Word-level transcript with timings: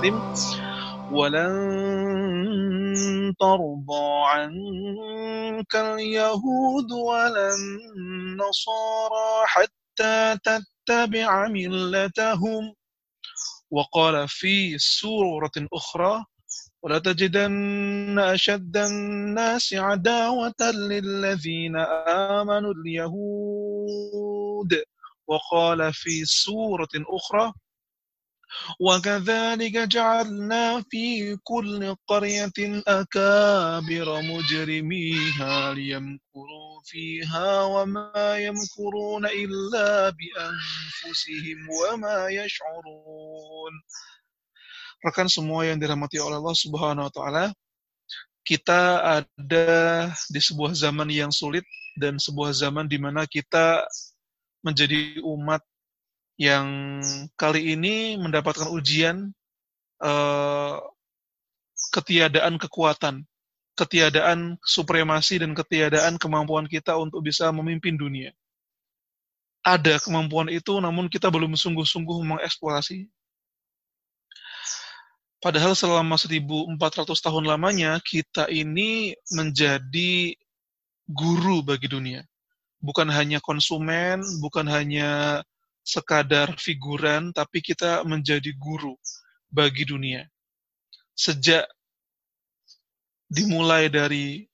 Al-Karim 0.00 0.16
ولن 1.12 1.52
ترضى 3.40 4.08
عنك 4.32 5.74
اليهود 5.76 6.92
ولا 6.92 7.54
النصارى 7.54 9.46
حتى 9.46 10.38
تتبع 10.44 11.48
ملتهم. 11.48 12.74
وقال 13.70 14.28
في 14.28 14.78
سورة 14.78 15.50
أخرى 15.72 16.24
ولتجدن 16.82 18.18
أشد 18.18 18.76
الناس 18.76 19.74
عداوة 19.74 20.60
للذين 20.74 21.76
آمنوا 22.08 22.74
اليهود. 22.74 23.22
وقال 25.26 25.92
في 25.92 26.24
سورة 26.24 26.88
أخرى 26.94 27.52
وكذلك 28.79 29.75
جعلنا 29.77 30.81
في 30.89 31.37
كل 31.43 31.95
قرية 32.07 32.59
أكابر 32.87 34.07
مجرميها 34.21 35.73
ليمكروا 35.73 36.73
فيها 36.83 37.63
وما 37.63 38.37
يمكرون 38.37 39.25
إلا 39.25 40.09
بأنفسهم 40.09 41.57
وما 41.69 42.19
يشعرون 42.29 43.73
Rekan 45.05 45.29
semua 45.29 45.69
yang 45.69 45.77
dirahmati 45.77 46.17
oleh 46.17 46.41
Allah 46.41 46.57
Subhanahu 46.57 47.05
wa 47.05 47.13
taala, 47.13 47.45
kita 48.41 49.05
ada 49.21 50.09
di 50.33 50.41
sebuah 50.41 50.73
zaman 50.73 51.13
yang 51.13 51.29
sulit 51.29 51.61
dan 51.93 52.17
sebuah 52.17 52.49
zaman 52.57 52.89
di 52.89 52.97
mana 52.97 53.29
kita 53.29 53.85
menjadi 54.65 55.21
umat 55.21 55.61
yang 56.40 56.96
kali 57.36 57.76
ini 57.76 58.16
mendapatkan 58.16 58.72
ujian 58.72 59.28
uh, 60.00 60.80
ketiadaan 61.92 62.56
kekuatan, 62.56 63.28
ketiadaan 63.76 64.56
supremasi 64.64 65.36
dan 65.44 65.52
ketiadaan 65.52 66.16
kemampuan 66.16 66.64
kita 66.64 66.96
untuk 66.96 67.28
bisa 67.28 67.52
memimpin 67.52 68.00
dunia. 68.00 68.32
Ada 69.60 70.00
kemampuan 70.00 70.48
itu, 70.48 70.80
namun 70.80 71.12
kita 71.12 71.28
belum 71.28 71.52
sungguh-sungguh 71.52 72.24
mengeksplorasi. 72.24 73.04
Padahal 75.44 75.76
selama 75.76 76.16
1400 76.16 77.04
tahun 77.20 77.44
lamanya, 77.44 78.00
kita 78.00 78.48
ini 78.48 79.12
menjadi 79.28 80.32
guru 81.04 81.60
bagi 81.60 81.92
dunia. 81.92 82.24
Bukan 82.80 83.12
hanya 83.12 83.44
konsumen, 83.44 84.24
bukan 84.40 84.64
hanya 84.72 85.44
sekadar 85.80 86.54
figuran, 86.60 87.32
tapi 87.32 87.64
kita 87.64 88.04
menjadi 88.04 88.52
guru 88.56 88.94
bagi 89.50 89.88
dunia. 89.88 90.24
Sejak 91.16 91.66
dimulai 93.30 93.90
dari 93.90 94.46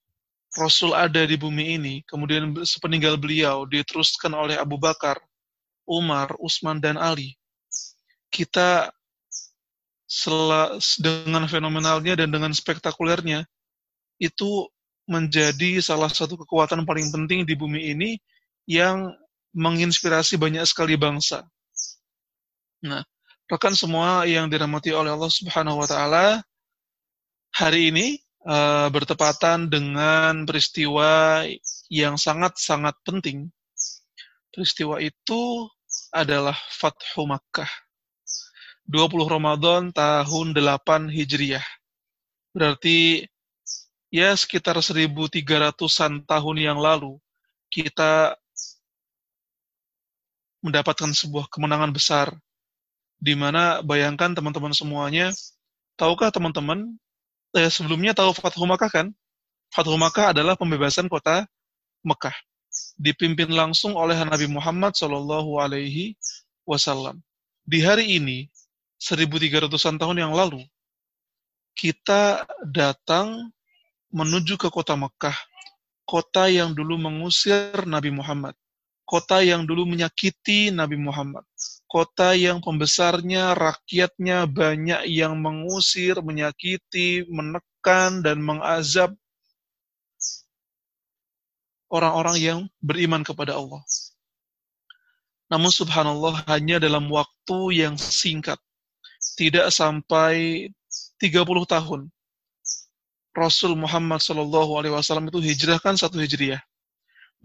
Rasul 0.57 0.97
ada 0.97 1.21
di 1.29 1.37
bumi 1.37 1.77
ini, 1.77 1.95
kemudian 2.09 2.49
sepeninggal 2.65 3.21
beliau 3.21 3.69
diteruskan 3.69 4.33
oleh 4.33 4.57
Abu 4.57 4.81
Bakar, 4.81 5.21
Umar, 5.85 6.33
Utsman 6.41 6.81
dan 6.81 6.97
Ali. 6.97 7.37
Kita 8.33 8.89
dengan 10.97 11.45
fenomenalnya 11.51 12.15
dan 12.17 12.31
dengan 12.31 12.55
spektakulernya 12.55 13.45
itu 14.17 14.71
menjadi 15.07 15.83
salah 15.83 16.11
satu 16.11 16.41
kekuatan 16.41 16.87
paling 16.89 17.11
penting 17.11 17.47
di 17.47 17.55
bumi 17.55 17.95
ini 17.95 18.11
yang 18.67 19.13
menginspirasi 19.57 20.37
banyak 20.37 20.69
sekali 20.69 21.01
bangsa. 21.01 21.49
Nah, 22.85 23.01
rekan 23.49 23.73
semua 23.73 24.29
yang 24.29 24.53
dirahmati 24.53 24.93
oleh 24.93 25.09
Allah 25.09 25.33
Subhanahu 25.33 25.81
wa 25.81 25.89
taala, 25.89 26.45
hari 27.57 27.89
ini 27.89 28.20
uh, 28.45 28.92
bertepatan 28.92 29.73
dengan 29.73 30.45
peristiwa 30.45 31.41
yang 31.89 32.20
sangat-sangat 32.20 32.95
penting. 33.01 33.48
Peristiwa 34.53 35.01
itu 35.01 35.67
adalah 36.13 36.57
Fathu 36.69 37.25
Makkah. 37.25 37.69
20 38.86 39.27
Ramadan 39.27 39.91
tahun 39.91 40.55
8 40.55 41.11
Hijriah. 41.11 41.64
Berarti 42.55 43.27
ya 44.14 44.30
sekitar 44.39 44.79
1300-an 44.79 46.23
tahun 46.23 46.57
yang 46.57 46.79
lalu 46.79 47.19
kita 47.67 48.39
mendapatkan 50.67 51.15
sebuah 51.15 51.47
kemenangan 51.47 51.95
besar. 51.95 52.35
Di 53.17 53.33
mana 53.39 53.81
bayangkan 53.81 54.35
teman-teman 54.35 54.75
semuanya 54.75 55.33
tahukah 55.97 56.29
teman-teman 56.29 56.99
eh, 57.57 57.71
sebelumnya 57.73 58.13
tahu 58.13 58.35
Fathu 58.35 58.67
Makkah 58.67 58.91
kan? 58.91 59.07
Fathu 59.73 59.97
Makkah 59.97 60.35
adalah 60.35 60.59
pembebasan 60.59 61.09
kota 61.09 61.47
Mekah 62.05 62.35
dipimpin 63.01 63.49
langsung 63.53 63.97
oleh 63.97 64.17
Nabi 64.21 64.51
Muhammad 64.51 64.93
Shallallahu 64.93 65.57
Alaihi 65.57 66.13
Wasallam. 66.69 67.25
Di 67.65 67.81
hari 67.81 68.21
ini 68.21 68.53
1300-an 69.01 69.97
tahun 69.97 70.17
yang 70.29 70.33
lalu 70.37 70.61
kita 71.77 72.48
datang 72.65 73.53
menuju 74.13 74.57
ke 74.57 74.69
kota 74.73 74.97
Mekah 74.97 75.37
kota 76.07 76.48
yang 76.48 76.73
dulu 76.73 76.97
mengusir 76.97 77.85
Nabi 77.85 78.15
Muhammad 78.15 78.57
kota 79.06 79.39
yang 79.40 79.62
dulu 79.64 79.86
menyakiti 79.86 80.74
Nabi 80.74 80.98
Muhammad, 80.98 81.46
kota 81.86 82.34
yang 82.34 82.58
pembesarnya, 82.58 83.55
rakyatnya 83.55 84.50
banyak 84.50 85.06
yang 85.06 85.39
mengusir, 85.39 86.18
menyakiti, 86.18 87.22
menekan, 87.30 88.20
dan 88.27 88.42
mengazab 88.42 89.14
orang-orang 91.86 92.36
yang 92.42 92.58
beriman 92.83 93.22
kepada 93.22 93.55
Allah. 93.55 93.80
Namun 95.46 95.70
subhanallah 95.70 96.42
hanya 96.50 96.83
dalam 96.83 97.06
waktu 97.06 97.86
yang 97.86 97.94
singkat, 97.94 98.58
tidak 99.38 99.70
sampai 99.70 100.67
30 101.23 101.46
tahun, 101.70 102.11
Rasul 103.30 103.78
Muhammad 103.78 104.18
Shallallahu 104.18 104.83
Alaihi 104.83 104.98
Wasallam 104.98 105.30
itu 105.30 105.38
hijrahkan 105.38 105.94
satu 105.94 106.18
hijriah 106.18 106.58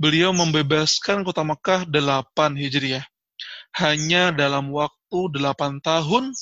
beliau 0.01 0.33
membebaskan 0.33 1.21
kota 1.21 1.45
Mekah 1.45 1.85
8 1.85 2.57
Hijriah. 2.57 3.05
Hanya 3.77 4.33
dalam 4.33 4.73
waktu 4.73 5.29
8 5.29 5.77
tahun, 5.77 6.33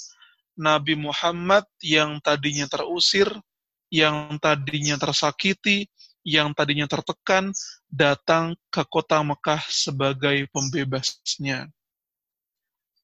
Nabi 0.56 0.96
Muhammad 0.96 1.68
yang 1.84 2.24
tadinya 2.24 2.72
terusir, 2.72 3.28
yang 3.92 4.40
tadinya 4.40 4.96
tersakiti, 4.96 5.92
yang 6.24 6.56
tadinya 6.56 6.88
tertekan, 6.88 7.52
datang 7.92 8.56
ke 8.72 8.80
kota 8.88 9.20
Mekah 9.20 9.60
sebagai 9.68 10.48
pembebasnya. 10.56 11.68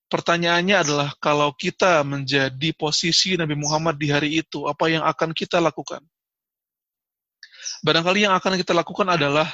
Pertanyaannya 0.07 0.75
adalah, 0.87 1.09
kalau 1.19 1.51
kita 1.51 1.99
menjadi 2.07 2.71
posisi 2.79 3.35
Nabi 3.35 3.59
Muhammad 3.59 3.99
di 3.99 4.07
hari 4.07 4.39
itu, 4.39 4.71
apa 4.71 4.87
yang 4.87 5.03
akan 5.03 5.35
kita 5.35 5.59
lakukan? 5.59 5.99
Barangkali 7.83 8.23
yang 8.23 8.33
akan 8.37 8.55
kita 8.55 8.71
lakukan 8.71 9.09
adalah 9.11 9.49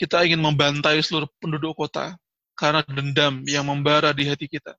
kita 0.00 0.24
ingin 0.24 0.40
membantai 0.40 1.04
seluruh 1.04 1.28
penduduk 1.36 1.76
kota 1.76 2.16
karena 2.56 2.80
dendam 2.88 3.44
yang 3.44 3.68
membara 3.68 4.16
di 4.16 4.24
hati 4.24 4.48
kita. 4.48 4.72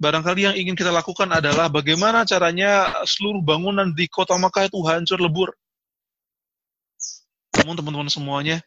Barangkali 0.00 0.48
yang 0.48 0.56
ingin 0.56 0.72
kita 0.72 0.88
lakukan 0.88 1.28
adalah 1.28 1.68
bagaimana 1.68 2.24
caranya 2.24 3.04
seluruh 3.04 3.44
bangunan 3.44 3.92
di 3.92 4.08
kota 4.08 4.40
Makkah 4.40 4.72
itu 4.72 4.80
hancur 4.88 5.20
lebur. 5.20 5.52
Namun 7.60 7.76
teman-teman 7.76 8.08
semuanya, 8.08 8.64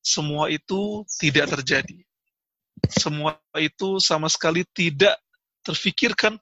semua 0.00 0.48
itu 0.48 1.04
tidak 1.20 1.60
terjadi. 1.60 1.98
Semua 2.88 3.36
itu 3.58 4.00
sama 4.00 4.32
sekali 4.32 4.64
tidak 4.72 5.18
terfikirkan 5.60 6.40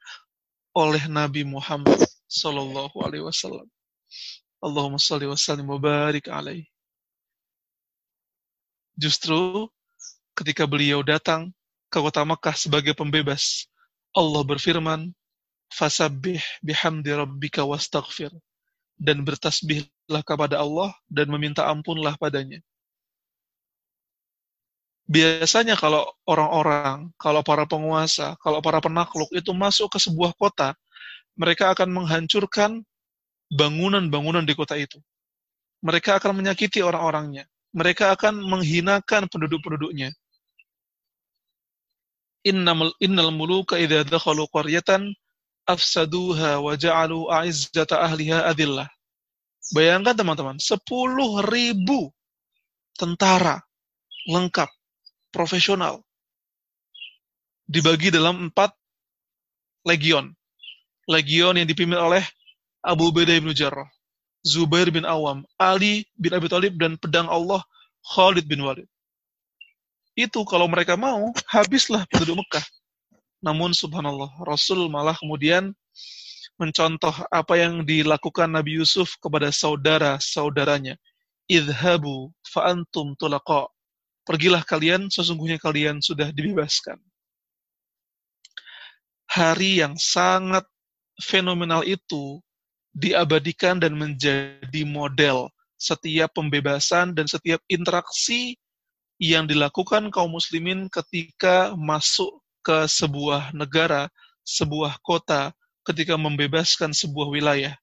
oleh 0.77 1.11
Nabi 1.11 1.43
Muhammad 1.43 2.06
Sallallahu 2.29 3.03
Alaihi 3.03 3.25
Wasallam. 3.25 3.67
Allahumma 4.61 5.00
salli 5.00 5.27
wa 5.27 5.35
sallim 5.35 5.67
wa 5.67 5.81
barik 5.81 6.29
alaihi. 6.29 6.69
Justru 8.97 9.69
ketika 10.33 10.65
beliau 10.65 11.05
datang 11.05 11.53
ke 11.93 12.01
kota 12.01 12.25
Mekah 12.25 12.57
sebagai 12.57 12.97
pembebas, 12.97 13.69
Allah 14.17 14.41
berfirman, 14.41 15.13
"Fasabbih 15.69 16.41
bihamdi 16.65 17.13
rabbika 17.13 17.61
wastaghfir." 17.69 18.33
Dan 18.97 19.21
bertasbihlah 19.29 20.25
kepada 20.25 20.57
Allah 20.65 20.97
dan 21.13 21.29
meminta 21.29 21.69
ampunlah 21.69 22.17
padanya. 22.17 22.65
Biasanya 25.05 25.77
kalau 25.77 26.09
orang-orang, 26.25 27.13
kalau 27.21 27.45
para 27.45 27.69
penguasa, 27.69 28.41
kalau 28.41 28.65
para 28.65 28.81
penakluk 28.81 29.29
itu 29.37 29.53
masuk 29.53 29.93
ke 29.93 30.01
sebuah 30.01 30.33
kota, 30.41 30.73
mereka 31.37 31.77
akan 31.77 31.93
menghancurkan 31.93 32.81
bangunan-bangunan 33.53 34.49
di 34.49 34.57
kota 34.57 34.81
itu. 34.81 34.97
Mereka 35.85 36.17
akan 36.17 36.41
menyakiti 36.41 36.81
orang-orangnya 36.81 37.45
mereka 37.76 38.17
akan 38.17 38.40
menghinakan 38.40 39.28
penduduk-penduduknya. 39.28 40.17
Innal 42.49 42.96
innal 43.05 43.34
muluka 43.37 43.76
idza 43.76 44.06
dakhalu 44.08 44.49
qaryatan 44.49 45.12
afsaduha 45.69 46.62
wa 46.62 46.73
ja'alu 46.73 47.28
a'izzata 47.28 48.00
ahliha 48.00 48.49
adillah. 48.49 48.88
Bayangkan 49.75 50.14
teman-teman, 50.14 50.56
10 50.62 50.78
ribu 51.50 52.14
tentara 52.94 53.58
lengkap, 54.31 54.70
profesional, 55.34 56.06
dibagi 57.67 58.14
dalam 58.14 58.49
empat 58.49 58.70
legion. 59.82 60.31
Legion 61.11 61.58
yang 61.58 61.67
dipimpin 61.67 61.99
oleh 61.99 62.23
Abu 62.82 63.11
Ubaidah 63.11 63.43
bin 63.43 63.50
Jarrah, 63.55 63.90
Zubair 64.47 64.95
bin 64.95 65.03
Awam, 65.03 65.43
Ali 65.59 66.07
bin 66.15 66.31
Abi 66.31 66.47
Thalib, 66.47 66.79
dan 66.79 66.95
pedang 66.95 67.27
Allah 67.27 67.67
Khalid 68.15 68.47
bin 68.47 68.63
Walid. 68.63 68.87
Itu 70.15 70.47
kalau 70.47 70.71
mereka 70.71 70.95
mau, 70.95 71.35
habislah 71.51 72.07
penduduk 72.07 72.47
Mekah. 72.47 72.63
Namun 73.43 73.75
subhanallah, 73.75 74.31
Rasul 74.47 74.87
malah 74.87 75.19
kemudian 75.19 75.75
mencontoh 76.57 77.13
apa 77.29 77.59
yang 77.61 77.85
dilakukan 77.85 78.49
Nabi 78.49 78.81
Yusuf 78.81 79.19
kepada 79.21 79.53
saudara-saudaranya. 79.53 80.97
Idhabu 81.51 82.33
fa'antum 82.49 83.19
tulaqa. 83.19 83.69
Pergilah 84.27 84.65
kalian, 84.65 85.13
sesungguhnya 85.13 85.61
kalian 85.61 86.01
sudah 86.01 86.33
dibebaskan. 86.33 86.99
Hari 89.27 89.85
yang 89.85 89.95
sangat 90.01 90.65
fenomenal 91.21 91.85
itu 91.85 92.41
diabadikan 92.97 93.77
dan 93.77 93.93
menjadi 93.93 94.83
model 94.89 95.53
setiap 95.77 96.33
pembebasan 96.33 97.13
dan 97.13 97.29
setiap 97.29 97.61
interaksi 97.69 98.57
yang 99.21 99.45
dilakukan 99.45 100.09
kaum 100.09 100.33
muslimin 100.33 100.89
ketika 100.89 101.77
masuk 101.77 102.41
ke 102.65 102.89
sebuah 102.89 103.53
negara, 103.53 104.09
sebuah 104.49 104.97
kota, 105.05 105.53
ketika 105.85 106.17
membebaskan 106.17 106.97
sebuah 106.97 107.29
wilayah. 107.29 107.77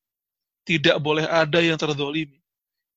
Tidak 0.66 0.98
boleh 0.98 1.30
ada 1.30 1.62
yang 1.62 1.78
terdolimi. 1.78 2.42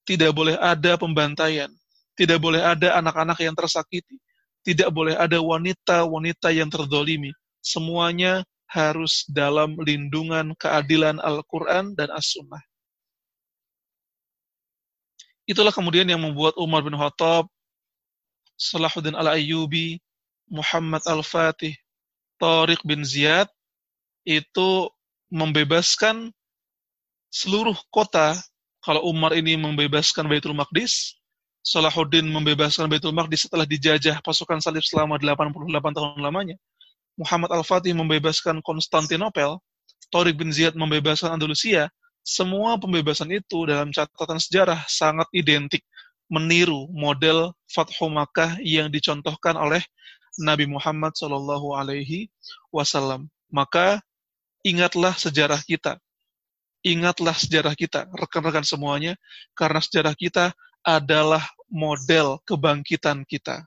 Tidak 0.07 0.33
boleh 0.33 0.57
ada 0.57 0.97
pembantaian. 0.97 1.69
Tidak 2.17 2.39
boleh 2.41 2.65
ada 2.65 2.97
anak-anak 2.97 3.39
yang 3.45 3.53
tersakiti. 3.53 4.17
Tidak 4.65 4.89
boleh 4.91 5.15
ada 5.15 5.39
wanita-wanita 5.39 6.51
yang 6.55 6.73
terdolimi. 6.73 7.31
Semuanya 7.61 8.47
harus 8.67 9.23
dalam 9.31 9.79
lindungan 9.79 10.55
keadilan 10.59 11.23
Al-Quran 11.23 11.95
dan 11.95 12.11
As-Sunnah. 12.11 12.63
Itulah 15.47 15.71
kemudian 15.71 16.11
yang 16.11 16.19
membuat 16.19 16.59
Umar 16.59 16.83
bin 16.83 16.99
Khattab, 16.99 17.47
Salahuddin 18.59 19.15
Al-Ayyubi, 19.15 20.03
Muhammad 20.51 21.07
Al-Fatih, 21.07 21.79
Tariq 22.43 22.83
bin 22.83 23.07
Ziyad 23.07 23.47
itu 24.27 24.91
membebaskan 25.31 26.35
seluruh 27.31 27.79
kota. 27.95 28.35
Kalau 28.83 29.03
Umar 29.11 29.35
ini 29.35 29.59
membebaskan 29.59 30.31
Baitul 30.31 30.55
Maqdis, 30.55 31.19
Salahuddin 31.67 32.27
membebaskan 32.31 32.87
Baitul 32.87 33.11
Maqdis 33.11 33.51
setelah 33.51 33.67
dijajah 33.67 34.23
pasukan 34.23 34.63
salib 34.63 34.87
selama 34.87 35.19
88 35.19 35.95
tahun 35.95 36.23
lamanya. 36.23 36.55
Muhammad 37.17 37.51
Al-Fatih 37.53 37.97
membebaskan 37.97 38.61
Konstantinopel, 38.61 39.57
Tariq 40.13 40.37
bin 40.37 40.53
Ziyad 40.53 40.77
membebaskan 40.77 41.35
Andalusia, 41.35 41.89
semua 42.27 42.77
pembebasan 42.77 43.33
itu 43.33 43.65
dalam 43.65 43.91
catatan 43.91 44.39
sejarah 44.39 44.85
sangat 44.87 45.27
identik 45.33 45.83
meniru 46.27 46.91
model 46.91 47.55
Fathu 47.71 48.11
Makkah 48.11 48.59
yang 48.61 48.91
dicontohkan 48.91 49.55
oleh 49.55 49.81
Nabi 50.43 50.69
Muhammad 50.69 51.15
Shallallahu 51.17 51.73
Alaihi 51.79 52.29
Wasallam. 52.75 53.31
Maka 53.49 54.03
ingatlah 54.67 55.15
sejarah 55.15 55.63
kita, 55.63 56.03
ingatlah 56.83 57.33
sejarah 57.33 57.73
kita, 57.79 58.11
rekan-rekan 58.11 58.67
semuanya, 58.67 59.15
karena 59.55 59.79
sejarah 59.79 60.15
kita 60.19 60.51
adalah 60.83 61.47
model 61.71 62.43
kebangkitan 62.43 63.23
kita. 63.27 63.65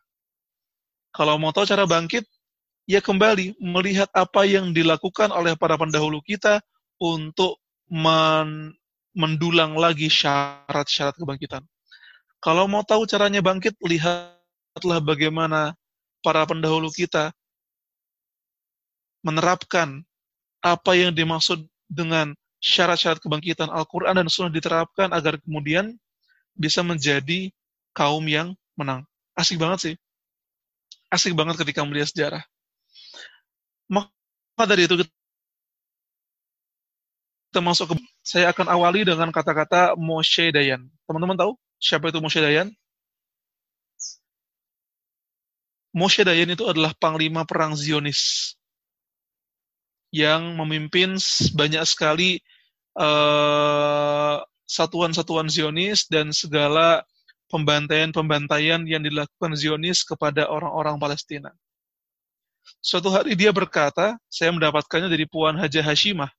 Kalau 1.15 1.39
mau 1.39 1.55
tahu 1.55 1.65
cara 1.65 1.87
bangkit, 1.87 2.27
ya 2.89 3.05
kembali 3.05 3.61
melihat 3.61 4.09
apa 4.17 4.49
yang 4.49 4.73
dilakukan 4.73 5.29
oleh 5.29 5.53
para 5.53 5.77
pendahulu 5.77 6.25
kita 6.25 6.57
untuk 6.97 7.61
men 7.85 8.73
mendulang 9.13 9.77
lagi 9.77 10.09
syarat-syarat 10.09 11.17
kebangkitan. 11.17 11.65
Kalau 12.39 12.65
mau 12.69 12.85
tahu 12.85 13.03
caranya 13.09 13.43
bangkit, 13.43 13.75
lihatlah 13.83 15.01
bagaimana 15.03 15.75
para 16.23 16.45
pendahulu 16.45 16.87
kita 16.93 17.33
menerapkan 19.25 20.05
apa 20.63 20.91
yang 20.95 21.11
dimaksud 21.11 21.67
dengan 21.89 22.31
syarat-syarat 22.63 23.19
kebangkitan 23.19 23.67
Al-Quran 23.67 24.23
dan 24.23 24.27
Sunnah 24.31 24.53
diterapkan 24.53 25.11
agar 25.11 25.41
kemudian 25.41 25.97
bisa 26.55 26.79
menjadi 26.85 27.51
kaum 27.91 28.23
yang 28.29 28.55
menang. 28.77 29.03
Asik 29.35 29.59
banget 29.59 29.79
sih. 29.83 29.95
Asik 31.11 31.35
banget 31.35 31.59
ketika 31.59 31.83
melihat 31.83 32.07
sejarah. 32.13 32.43
Maka 33.89 34.63
dari 34.69 34.85
itu 34.85 34.95
kita 37.49 37.59
masuk 37.65 37.93
ke 37.93 37.95
saya 38.21 38.53
akan 38.53 38.69
awali 38.69 39.01
dengan 39.01 39.33
kata-kata 39.33 39.97
Moshe 39.97 40.53
Dayan. 40.53 40.85
Teman-teman 41.09 41.33
tahu 41.33 41.51
siapa 41.81 42.13
itu 42.13 42.21
Moshe 42.21 42.37
Dayan? 42.37 42.69
Moshe 45.89 46.21
Dayan 46.21 46.53
itu 46.53 46.69
adalah 46.69 46.93
panglima 46.93 47.47
perang 47.49 47.73
Zionis 47.73 48.53
yang 50.13 50.57
memimpin 50.57 51.17
banyak 51.57 51.81
sekali 51.85 52.37
eh, 52.97 54.37
satuan-satuan 54.69 55.49
Zionis 55.49 56.05
dan 56.05 56.29
segala 56.29 57.01
pembantaian-pembantaian 57.49 58.85
yang 58.85 59.01
dilakukan 59.01 59.57
Zionis 59.57 60.05
kepada 60.05 60.45
orang-orang 60.45 61.01
Palestina. 61.01 61.49
Suatu 62.77 63.09
hari 63.09 63.33
dia 63.33 63.49
berkata, 63.49 64.15
saya 64.29 64.53
mendapatkannya 64.53 65.09
dari 65.09 65.25
Puan 65.25 65.57
Haja 65.57 65.81
Hashimah, 65.81 66.29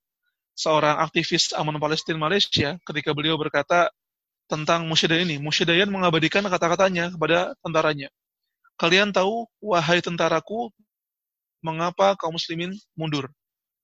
seorang 0.54 1.02
aktivis 1.02 1.50
aman 1.58 1.76
Palestina 1.82 2.16
Malaysia, 2.16 2.78
ketika 2.86 3.10
beliau 3.10 3.34
berkata 3.34 3.90
tentang 4.50 4.86
Dayan 4.86 5.30
ini. 5.30 5.36
Moshe 5.38 5.62
Dayan 5.62 5.90
mengabadikan 5.90 6.42
kata-katanya 6.42 7.14
kepada 7.14 7.54
tentaranya. 7.62 8.08
Kalian 8.74 9.14
tahu, 9.14 9.46
wahai 9.62 10.02
tentaraku, 10.02 10.72
mengapa 11.62 12.16
kaum 12.16 12.34
muslimin 12.34 12.74
mundur? 12.96 13.28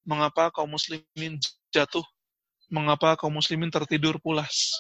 Mengapa 0.03 0.51
kaum 0.51 0.73
muslimin 0.73 1.39
jatuh? 1.71 2.03
Mengapa 2.67 3.15
kaum 3.15 3.31
muslimin 3.31 3.71
tertidur 3.71 4.19
pulas? 4.19 4.75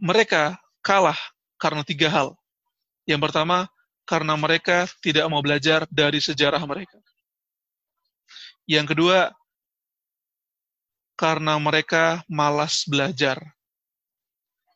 Mereka 0.00 0.56
kalah 0.80 1.18
karena 1.60 1.84
tiga 1.84 2.08
hal. 2.08 2.28
Yang 3.04 3.20
pertama, 3.28 3.68
karena 4.04 4.36
mereka 4.36 4.84
tidak 5.00 5.24
mau 5.32 5.40
belajar 5.40 5.88
dari 5.88 6.20
sejarah 6.20 6.60
mereka. 6.68 7.00
Yang 8.64 8.96
kedua, 8.96 9.32
karena 11.16 11.56
mereka 11.60 12.24
malas 12.28 12.84
belajar. 12.88 13.40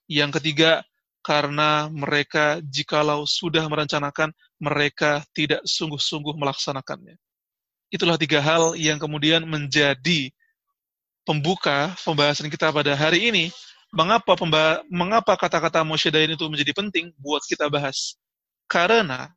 Yang 0.09 0.41
ketiga, 0.41 0.85
karena 1.21 1.93
mereka 1.93 2.65
jikalau 2.65 3.29
sudah 3.29 3.65
merencanakan, 3.69 4.33
mereka 4.57 5.21
tidak 5.37 5.61
sungguh-sungguh 5.69 6.33
melaksanakannya. 6.37 7.21
Itulah 7.93 8.17
tiga 8.21 8.41
hal 8.41 8.77
yang 8.77 8.97
kemudian 8.97 9.45
menjadi 9.45 10.33
pembuka 11.25 11.93
pembahasan 12.05 12.49
kita 12.49 12.73
pada 12.73 12.97
hari 12.97 13.29
ini. 13.29 13.53
Mengapa 13.93 15.37
kata-kata 15.37 15.81
Moshe 15.85 16.13
Dayan 16.13 16.37
itu 16.37 16.45
menjadi 16.49 16.77
penting 16.77 17.13
buat 17.17 17.41
kita 17.49 17.69
bahas? 17.73 18.17
Karena 18.69 19.33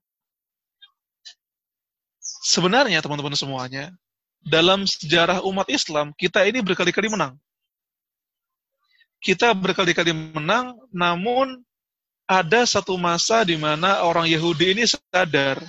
sebenarnya 2.43 2.99
teman-teman 2.99 3.33
semuanya, 3.33 3.95
dalam 4.43 4.83
sejarah 4.83 5.39
umat 5.47 5.71
Islam, 5.71 6.11
kita 6.19 6.43
ini 6.43 6.59
berkali-kali 6.59 7.07
menang. 7.07 7.39
Kita 9.21 9.53
berkali-kali 9.53 10.11
menang, 10.11 10.75
namun 10.91 11.61
ada 12.25 12.65
satu 12.65 12.97
masa 12.97 13.45
di 13.45 13.55
mana 13.55 14.01
orang 14.01 14.25
Yahudi 14.25 14.73
ini 14.73 14.83
sadar, 14.89 15.61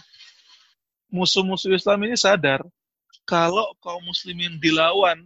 musuh-musuh 1.12 1.76
Islam 1.76 2.00
ini 2.08 2.16
sadar, 2.16 2.64
kalau 3.28 3.76
kaum 3.84 4.02
muslimin 4.02 4.56
dilawan 4.56 5.20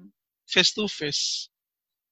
face 0.45 0.75
to 0.75 0.91
face, 0.91 1.47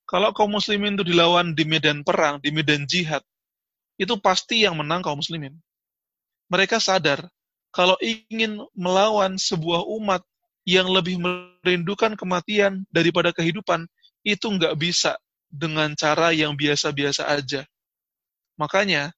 kalau 0.07 0.31
kaum 0.31 0.54
muslimin 0.54 0.95
itu 0.95 1.04
dilawan 1.09 1.57
di 1.57 1.66
medan 1.66 2.07
perang, 2.07 2.38
di 2.38 2.54
medan 2.54 2.87
jihad, 2.87 3.25
itu 3.99 4.14
pasti 4.23 4.62
yang 4.62 4.78
menang 4.78 5.02
kaum 5.02 5.19
muslimin. 5.19 5.57
Mereka 6.54 6.78
sadar, 6.78 7.26
kalau 7.75 7.99
ingin 7.99 8.62
melawan 8.78 9.34
sebuah 9.34 9.82
umat 9.99 10.23
yang 10.62 10.87
lebih 10.87 11.18
merindukan 11.18 12.14
kematian 12.14 12.87
daripada 12.94 13.34
kehidupan, 13.34 13.90
itu 14.23 14.46
nggak 14.46 14.78
bisa 14.78 15.18
dengan 15.50 15.99
cara 15.99 16.30
yang 16.30 16.54
biasa-biasa 16.54 17.26
aja. 17.26 17.66
Makanya 18.54 19.11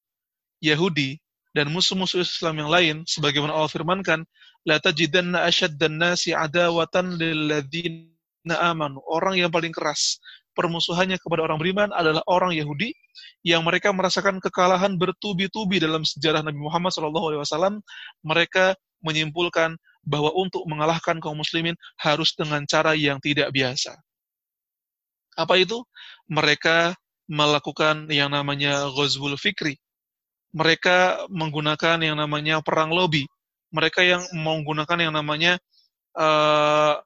Yahudi 0.64 1.20
dan 1.52 1.68
musuh-musuh 1.68 2.24
Islam 2.24 2.64
yang 2.64 2.70
lain 2.72 2.96
sebagaimana 3.04 3.52
Allah 3.52 3.68
firmankan 3.68 4.24
la 4.64 4.80
tajidanna 4.80 5.44
ashaddan 5.44 6.00
nasi 6.00 6.32
adawatan 6.32 7.20
amanu. 8.48 9.04
Orang 9.04 9.36
yang 9.36 9.52
paling 9.52 9.76
keras 9.76 10.16
permusuhannya 10.56 11.20
kepada 11.20 11.44
orang 11.44 11.60
beriman 11.60 11.92
adalah 11.92 12.24
orang 12.24 12.56
Yahudi 12.56 12.96
yang 13.44 13.62
mereka 13.62 13.92
merasakan 13.92 14.40
kekalahan 14.40 14.96
bertubi-tubi 14.96 15.78
dalam 15.78 16.02
sejarah 16.02 16.40
Nabi 16.40 16.56
Muhammad 16.56 16.90
SAW. 16.90 17.78
Mereka 18.24 18.74
menyimpulkan 19.04 19.76
bahwa 20.02 20.32
untuk 20.32 20.64
mengalahkan 20.64 21.20
kaum 21.20 21.36
muslimin 21.36 21.76
harus 22.00 22.32
dengan 22.32 22.64
cara 22.64 22.96
yang 22.96 23.20
tidak 23.20 23.52
biasa. 23.52 23.94
Apa 25.36 25.60
itu? 25.60 25.84
Mereka 26.32 26.96
melakukan 27.28 28.08
yang 28.08 28.32
namanya 28.32 28.88
Ghazwul 28.90 29.36
Fikri. 29.36 29.76
Mereka 30.56 31.28
menggunakan 31.28 32.00
yang 32.00 32.16
namanya 32.16 32.64
perang 32.64 32.88
lobby. 32.88 33.28
Mereka 33.74 34.00
yang 34.00 34.22
menggunakan 34.32 35.10
yang 35.10 35.12
namanya 35.12 35.60
uh, 36.16 36.96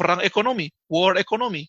perang 0.00 0.24
ekonomi, 0.24 0.72
war 0.88 1.20
ekonomi. 1.20 1.68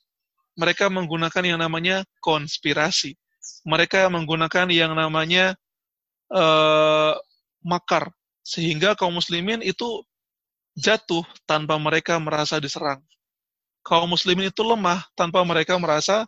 Mereka 0.56 0.88
menggunakan 0.88 1.44
yang 1.44 1.60
namanya 1.60 2.08
konspirasi. 2.24 3.20
Mereka 3.68 4.08
menggunakan 4.08 4.72
yang 4.72 4.96
namanya 4.96 5.60
uh, 6.32 7.12
makar, 7.60 8.08
sehingga 8.40 8.96
kaum 8.96 9.20
muslimin 9.20 9.60
itu 9.60 10.08
jatuh 10.80 11.28
tanpa 11.44 11.76
mereka 11.76 12.16
merasa 12.24 12.56
diserang. 12.64 13.04
Kaum 13.84 14.08
muslimin 14.08 14.48
itu 14.48 14.64
lemah 14.64 15.04
tanpa 15.20 15.44
mereka 15.44 15.76
merasa 15.76 16.24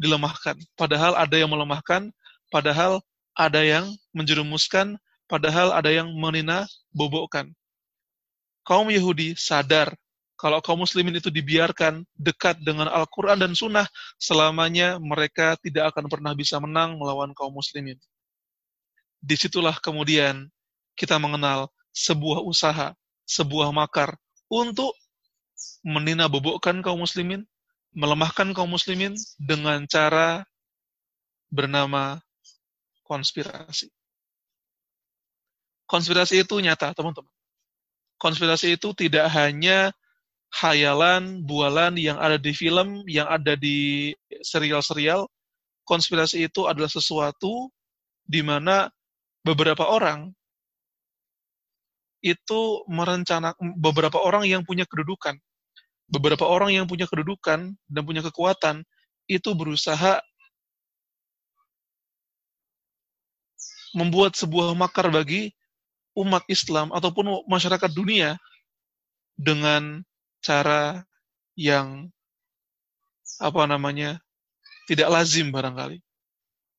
dilemahkan. 0.00 0.56
Padahal 0.78 1.12
ada 1.14 1.36
yang 1.36 1.50
melemahkan, 1.52 2.08
padahal 2.48 3.04
ada 3.34 3.60
yang 3.60 3.90
menjerumuskan, 4.14 4.96
padahal 5.26 5.74
ada 5.74 5.90
yang 5.90 6.08
menina 6.14 6.64
bobokkan. 6.94 7.50
Kaum 8.64 8.88
Yahudi 8.88 9.36
sadar 9.36 9.92
kalau 10.34 10.58
kaum 10.58 10.82
muslimin 10.82 11.14
itu 11.14 11.30
dibiarkan 11.30 12.02
dekat 12.18 12.58
dengan 12.58 12.90
Al-Quran 12.90 13.38
dan 13.38 13.52
Sunnah, 13.54 13.86
selamanya 14.18 14.98
mereka 14.98 15.54
tidak 15.62 15.94
akan 15.94 16.10
pernah 16.10 16.34
bisa 16.34 16.58
menang 16.58 16.98
melawan 16.98 17.30
kaum 17.38 17.54
muslimin. 17.54 17.94
Di 19.22 19.38
situlah 19.38 19.78
kemudian 19.78 20.50
kita 20.98 21.22
mengenal 21.22 21.70
sebuah 21.94 22.42
usaha, 22.42 22.92
sebuah 23.24 23.70
makar 23.70 24.18
untuk 24.50 24.92
menina 25.86 26.26
bobokkan 26.26 26.82
kaum 26.82 27.06
muslimin, 27.06 27.46
melemahkan 27.94 28.50
kaum 28.50 28.68
muslimin 28.74 29.14
dengan 29.38 29.86
cara 29.86 30.42
bernama 31.46 32.18
konspirasi. 33.06 33.86
Konspirasi 35.86 36.42
itu 36.42 36.58
nyata, 36.58 36.90
teman-teman. 36.90 37.30
Konspirasi 38.18 38.74
itu 38.74 38.90
tidak 38.98 39.30
hanya 39.30 39.94
hayalan, 40.54 41.42
bualan 41.42 41.98
yang 41.98 42.14
ada 42.22 42.38
di 42.38 42.54
film, 42.54 43.02
yang 43.10 43.26
ada 43.26 43.58
di 43.58 44.10
serial-serial, 44.46 45.26
konspirasi 45.82 46.46
itu 46.46 46.70
adalah 46.70 46.86
sesuatu 46.86 47.68
di 48.24 48.40
mana 48.40 48.86
beberapa 49.42 49.84
orang 49.84 50.30
itu 52.24 52.86
merencanakan 52.88 53.76
beberapa 53.76 54.16
orang 54.16 54.48
yang 54.48 54.64
punya 54.64 54.88
kedudukan, 54.88 55.36
beberapa 56.08 56.48
orang 56.48 56.72
yang 56.72 56.86
punya 56.88 57.04
kedudukan 57.04 57.74
dan 57.76 58.02
punya 58.06 58.24
kekuatan 58.24 58.80
itu 59.28 59.50
berusaha 59.52 60.22
membuat 63.92 64.38
sebuah 64.38 64.72
makar 64.72 65.12
bagi 65.12 65.52
umat 66.16 66.46
Islam 66.48 66.94
ataupun 66.94 67.44
masyarakat 67.44 67.90
dunia 67.92 68.40
dengan 69.36 70.00
cara 70.44 71.00
yang 71.56 72.12
apa 73.40 73.62
namanya 73.64 74.20
tidak 74.84 75.08
lazim 75.08 75.48
barangkali. 75.48 75.98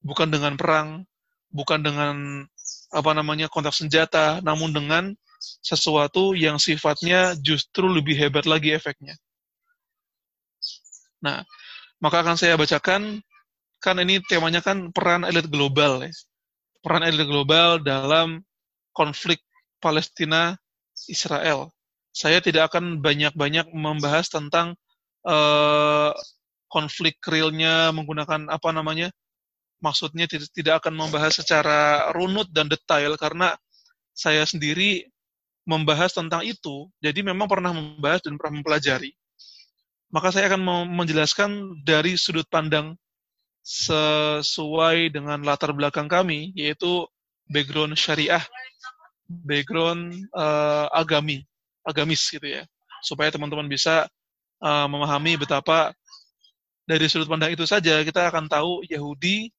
Bukan 0.05 0.29
dengan 0.29 0.53
perang, 0.53 1.01
bukan 1.49 1.81
dengan 1.81 2.45
apa 2.93 3.11
namanya 3.17 3.49
kontak 3.49 3.73
senjata, 3.73 4.39
namun 4.45 4.69
dengan 4.69 5.17
sesuatu 5.65 6.37
yang 6.37 6.61
sifatnya 6.61 7.33
justru 7.41 7.89
lebih 7.89 8.13
hebat 8.13 8.45
lagi 8.45 8.71
efeknya. 8.71 9.17
Nah, 11.25 11.41
maka 11.97 12.21
akan 12.21 12.37
saya 12.37 12.53
bacakan 12.53 13.19
kan 13.81 13.95
ini 13.97 14.21
temanya 14.25 14.61
kan 14.61 14.93
peran 14.93 15.25
elit 15.25 15.49
global 15.49 16.05
ya. 16.05 16.13
Peran 16.85 17.01
elit 17.01 17.25
global 17.25 17.81
dalam 17.81 18.45
konflik 18.93 19.41
Palestina 19.81 20.53
Israel 21.09 21.74
saya 22.15 22.39
tidak 22.39 22.71
akan 22.71 23.03
banyak-banyak 23.03 23.75
membahas 23.75 24.31
tentang 24.31 24.79
uh, 25.27 26.15
konflik 26.71 27.19
realnya 27.27 27.91
menggunakan 27.91 28.47
apa 28.47 28.71
namanya 28.71 29.11
maksudnya 29.83 30.23
tidak, 30.31 30.79
akan 30.79 30.95
membahas 30.95 31.43
secara 31.43 32.07
runut 32.15 32.47
dan 32.55 32.71
detail 32.71 33.19
karena 33.19 33.59
saya 34.15 34.47
sendiri 34.47 35.11
membahas 35.67 36.15
tentang 36.15 36.47
itu 36.47 36.87
jadi 37.03 37.19
memang 37.19 37.51
pernah 37.51 37.75
membahas 37.75 38.23
dan 38.23 38.39
pernah 38.39 38.63
mempelajari. 38.63 39.11
Maka 40.07 40.31
saya 40.31 40.47
akan 40.47 40.87
menjelaskan 40.95 41.83
dari 41.83 42.15
sudut 42.15 42.47
pandang 42.47 42.95
sesuai 43.59 45.11
dengan 45.11 45.43
latar 45.43 45.75
belakang 45.75 46.07
kami 46.07 46.55
yaitu 46.55 47.03
background 47.51 47.97
syariah 47.99 48.45
background 49.25 50.13
uh, 50.37 50.87
agami 50.93 51.43
agamis 51.85 52.27
gitu 52.27 52.45
ya 52.45 52.65
supaya 53.05 53.29
teman-teman 53.29 53.69
bisa 53.69 54.09
uh, 54.65 54.87
memahami 54.89 55.37
betapa 55.37 55.93
dari 56.85 57.05
sudut 57.09 57.29
pandang 57.29 57.53
itu 57.53 57.65
saja 57.65 58.01
kita 58.01 58.29
akan 58.29 58.49
tahu 58.49 58.85
Yahudi 58.85 59.49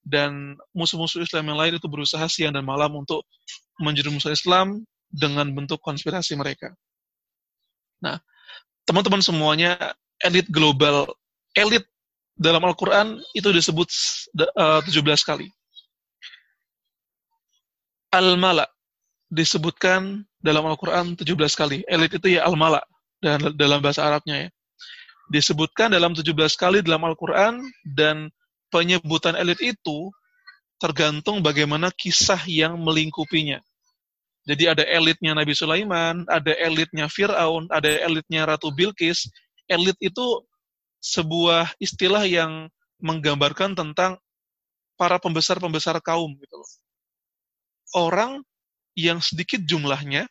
dan 0.00 0.56
musuh-musuh 0.72 1.20
Islam 1.20 1.52
yang 1.52 1.58
lain 1.60 1.72
itu 1.76 1.88
berusaha 1.88 2.24
siang 2.28 2.56
dan 2.56 2.64
malam 2.64 2.92
untuk 2.96 3.24
menjerumuskan 3.80 4.32
Islam 4.32 4.66
dengan 5.12 5.48
bentuk 5.52 5.80
konspirasi 5.84 6.36
mereka. 6.40 6.72
Nah, 8.00 8.16
teman-teman 8.88 9.20
semuanya 9.20 9.76
elit 10.24 10.48
global, 10.48 11.04
elit 11.52 11.84
dalam 12.32 12.64
Al-Quran 12.64 13.20
itu 13.36 13.52
disebut 13.52 13.88
uh, 14.56 14.80
17 14.80 15.04
kali. 15.28 15.52
Al-Mala 18.10 18.64
disebutkan 19.28 20.24
dalam 20.40 20.64
Al-Quran 20.66 21.14
17 21.16 21.36
kali. 21.54 21.84
Elit 21.86 22.16
itu 22.16 22.36
ya 22.40 22.48
al-mala 22.48 22.80
dalam 23.54 23.78
bahasa 23.84 24.04
Arabnya 24.08 24.48
ya. 24.48 24.50
Disebutkan 25.30 25.94
dalam 25.94 26.16
17 26.16 26.34
kali 26.58 26.82
dalam 26.82 27.06
Al-Quran 27.06 27.62
dan 27.86 28.32
penyebutan 28.72 29.38
elit 29.38 29.62
itu 29.62 30.10
tergantung 30.80 31.44
bagaimana 31.44 31.92
kisah 31.94 32.40
yang 32.48 32.80
melingkupinya. 32.80 33.60
Jadi 34.48 34.64
ada 34.66 34.82
elitnya 34.82 35.36
Nabi 35.36 35.52
Sulaiman, 35.52 36.24
ada 36.26 36.56
elitnya 36.56 37.06
Fir'aun, 37.06 37.68
ada 37.68 37.86
elitnya 37.86 38.48
Ratu 38.48 38.72
Bilqis. 38.72 39.28
Elit 39.68 39.94
itu 40.00 40.42
sebuah 40.98 41.76
istilah 41.78 42.24
yang 42.24 42.66
menggambarkan 42.98 43.76
tentang 43.76 44.16
para 44.96 45.20
pembesar-pembesar 45.20 46.00
kaum 46.00 46.34
gitu 46.40 46.56
loh. 46.56 46.70
Orang 47.94 48.42
yang 48.98 49.22
sedikit 49.22 49.62
jumlahnya, 49.62 50.26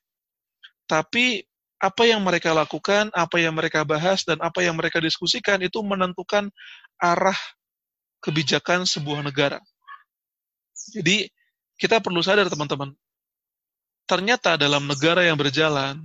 tapi 0.89 1.46
apa 1.80 2.04
yang 2.04 2.20
mereka 2.20 2.51
lakukan, 2.51 3.08
apa 3.16 3.39
yang 3.39 3.56
mereka 3.56 3.88
bahas, 3.88 4.28
dan 4.28 4.42
apa 4.44 4.60
yang 4.60 4.75
mereka 4.75 5.00
diskusikan 5.00 5.63
itu 5.63 5.80
menentukan 5.80 6.51
arah 7.00 7.38
kebijakan 8.20 8.84
sebuah 8.84 9.24
negara. 9.24 9.63
Jadi, 10.92 11.32
kita 11.80 12.04
perlu 12.04 12.20
sadar 12.20 12.51
teman-teman, 12.51 12.92
ternyata 14.04 14.60
dalam 14.60 14.84
negara 14.84 15.24
yang 15.24 15.39
berjalan, 15.39 16.04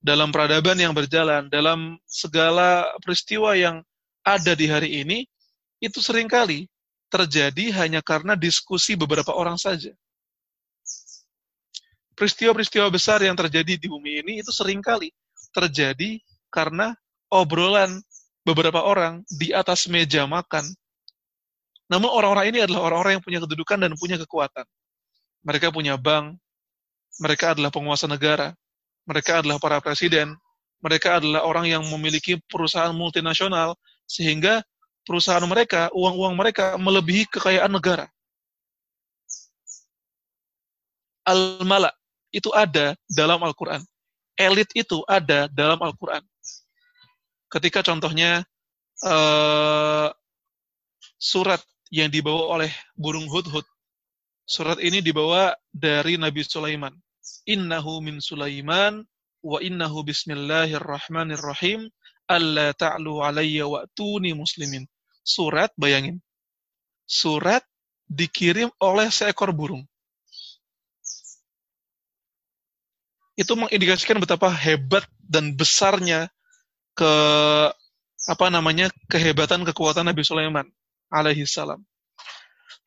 dalam 0.00 0.32
peradaban 0.32 0.80
yang 0.80 0.96
berjalan, 0.96 1.52
dalam 1.52 2.00
segala 2.08 2.88
peristiwa 3.04 3.52
yang 3.52 3.84
ada 4.24 4.56
di 4.56 4.64
hari 4.64 5.04
ini, 5.04 5.28
itu 5.84 6.00
sering 6.00 6.30
kali 6.30 6.70
terjadi 7.12 7.84
hanya 7.84 8.00
karena 8.00 8.32
diskusi 8.32 8.96
beberapa 8.96 9.36
orang 9.36 9.60
saja 9.60 9.92
peristiwa-peristiwa 12.14 12.86
besar 12.92 13.24
yang 13.24 13.36
terjadi 13.36 13.76
di 13.80 13.86
bumi 13.88 14.20
ini 14.24 14.32
itu 14.44 14.52
sering 14.52 14.84
kali 14.84 15.12
terjadi 15.52 16.20
karena 16.52 16.96
obrolan 17.32 18.00
beberapa 18.44 18.82
orang 18.84 19.24
di 19.28 19.54
atas 19.54 19.88
meja 19.88 20.28
makan. 20.28 20.64
Namun 21.88 22.08
orang-orang 22.08 22.52
ini 22.52 22.58
adalah 22.64 22.88
orang-orang 22.88 23.20
yang 23.20 23.24
punya 23.24 23.40
kedudukan 23.44 23.78
dan 23.80 23.92
punya 23.96 24.16
kekuatan. 24.20 24.64
Mereka 25.44 25.74
punya 25.74 25.98
bank, 25.98 26.38
mereka 27.20 27.52
adalah 27.52 27.68
penguasa 27.68 28.08
negara, 28.08 28.54
mereka 29.04 29.42
adalah 29.42 29.58
para 29.58 29.82
presiden, 29.82 30.32
mereka 30.80 31.20
adalah 31.20 31.44
orang 31.44 31.68
yang 31.68 31.82
memiliki 31.90 32.38
perusahaan 32.48 32.94
multinasional, 32.94 33.76
sehingga 34.06 34.62
perusahaan 35.04 35.44
mereka, 35.44 35.90
uang-uang 35.92 36.34
mereka 36.38 36.78
melebihi 36.78 37.26
kekayaan 37.28 37.70
negara. 37.70 38.06
Al-mala 41.22 41.92
itu 42.32 42.50
ada 42.50 42.96
dalam 43.06 43.38
Al-Quran. 43.44 43.84
Elit 44.34 44.72
itu 44.72 45.04
ada 45.04 45.46
dalam 45.52 45.78
Al-Quran. 45.84 46.24
Ketika 47.52 47.84
contohnya 47.84 48.42
uh, 49.04 50.08
surat 51.20 51.60
yang 51.92 52.08
dibawa 52.08 52.58
oleh 52.58 52.72
burung 52.96 53.28
hudhud. 53.28 53.62
Surat 54.42 54.80
ini 54.80 55.04
dibawa 55.04 55.54
dari 55.70 56.16
Nabi 56.16 56.42
Sulaiman. 56.42 56.96
Innahu 57.46 58.02
min 58.02 58.18
Sulaiman 58.18 59.04
wa 59.44 59.58
innahu 59.62 60.02
bismillahirrahmanirrahim 60.02 61.86
alla 62.26 62.72
ta'lu 62.74 63.22
alayya 63.22 63.68
wa'tuni 63.68 64.34
muslimin. 64.34 64.88
Surat, 65.22 65.70
bayangin. 65.78 66.18
Surat 67.06 67.62
dikirim 68.08 68.72
oleh 68.82 69.12
seekor 69.12 69.54
burung. 69.54 69.86
Itu 73.32 73.56
mengindikasikan 73.56 74.20
betapa 74.20 74.52
hebat 74.52 75.08
dan 75.24 75.56
besarnya 75.56 76.28
ke 76.92 77.12
apa 78.28 78.46
namanya 78.52 78.92
kehebatan 79.08 79.64
kekuatan 79.66 80.06
Nabi 80.06 80.22
Sulaiman 80.22 80.68
alaihi 81.08 81.48
salam. 81.48 81.80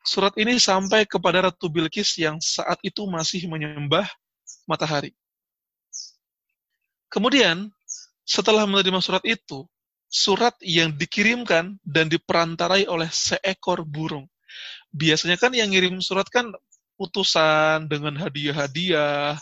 Surat 0.06 0.32
ini 0.38 0.54
sampai 0.62 1.02
kepada 1.02 1.50
Ratu 1.50 1.66
Bilqis 1.66 2.14
yang 2.22 2.38
saat 2.38 2.78
itu 2.86 3.02
masih 3.10 3.50
menyembah 3.50 4.06
matahari. 4.70 5.10
Kemudian, 7.10 7.66
setelah 8.22 8.70
menerima 8.70 9.02
surat 9.02 9.26
itu, 9.26 9.66
surat 10.06 10.54
yang 10.62 10.94
dikirimkan 10.94 11.74
dan 11.82 12.06
diperantarai 12.06 12.86
oleh 12.86 13.10
seekor 13.10 13.82
burung. 13.82 14.30
Biasanya 14.94 15.34
kan 15.42 15.50
yang 15.50 15.74
ngirim 15.74 15.98
surat 15.98 16.30
kan 16.30 16.54
utusan 16.96 17.90
dengan 17.90 18.14
hadiah-hadiah, 18.14 19.34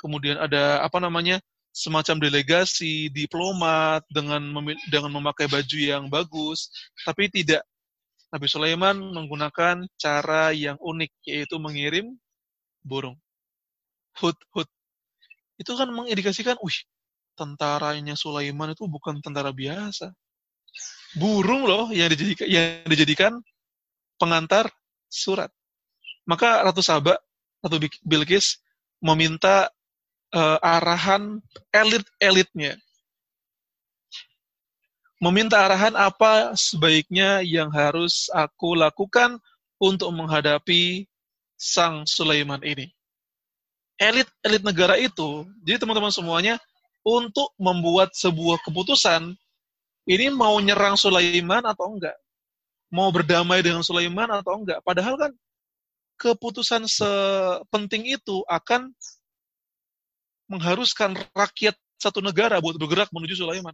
kemudian 0.00 0.40
ada 0.40 0.80
apa 0.80 0.96
namanya 0.96 1.36
semacam 1.70 2.18
delegasi, 2.18 3.12
diplomat 3.12 4.02
dengan 4.10 4.42
dengan 4.90 5.12
memakai 5.20 5.46
baju 5.46 5.78
yang 5.78 6.10
bagus, 6.10 6.72
tapi 7.06 7.30
tidak 7.30 7.62
Nabi 8.30 8.46
Sulaiman 8.46 8.96
menggunakan 9.10 9.86
cara 9.98 10.54
yang 10.54 10.78
unik, 10.78 11.12
yaitu 11.26 11.58
mengirim 11.58 12.14
burung. 12.82 13.18
Hud-hud. 14.18 14.66
Itu 15.58 15.74
kan 15.74 15.90
mengindikasikan, 15.90 16.54
wih, 16.62 16.78
tentaranya 17.34 18.14
Sulaiman 18.14 18.72
itu 18.72 18.86
bukan 18.86 19.18
tentara 19.18 19.50
biasa. 19.50 20.14
Burung 21.18 21.66
loh 21.66 21.90
yang 21.90 22.06
dijadikan, 22.06 22.46
yang 22.46 22.86
dijadikan 22.86 23.32
pengantar 24.14 24.70
surat. 25.10 25.50
Maka 26.22 26.62
Ratu 26.62 26.86
Saba, 26.86 27.18
Ratu 27.58 27.82
Bilqis 28.06 28.62
meminta 29.02 29.74
uh, 30.34 30.58
arahan 30.62 31.38
elit-elitnya 31.70 32.78
meminta 35.20 35.60
arahan 35.60 35.92
apa 36.00 36.56
sebaiknya 36.56 37.44
yang 37.44 37.68
harus 37.68 38.32
aku 38.32 38.72
lakukan 38.72 39.36
untuk 39.76 40.08
menghadapi 40.16 41.04
sang 41.60 42.08
Sulaiman 42.08 42.64
ini. 42.64 42.88
Elit-elit 44.00 44.64
negara 44.64 44.96
itu, 44.96 45.44
jadi 45.60 45.76
teman-teman 45.76 46.08
semuanya, 46.08 46.56
untuk 47.04 47.52
membuat 47.60 48.16
sebuah 48.16 48.64
keputusan, 48.64 49.36
ini 50.08 50.32
mau 50.32 50.56
nyerang 50.56 50.96
Sulaiman 50.96 51.68
atau 51.68 51.92
enggak? 51.92 52.16
Mau 52.88 53.12
berdamai 53.12 53.60
dengan 53.60 53.84
Sulaiman 53.84 54.32
atau 54.32 54.56
enggak? 54.56 54.80
Padahal 54.80 55.20
kan 55.20 55.32
keputusan 56.16 56.88
sepenting 56.88 58.08
itu 58.08 58.40
akan 58.48 58.88
mengharuskan 60.50 61.14
rakyat 61.32 61.78
satu 61.96 62.18
negara 62.18 62.58
buat 62.58 62.74
bergerak 62.74 63.14
menuju 63.14 63.38
Sulaiman. 63.38 63.72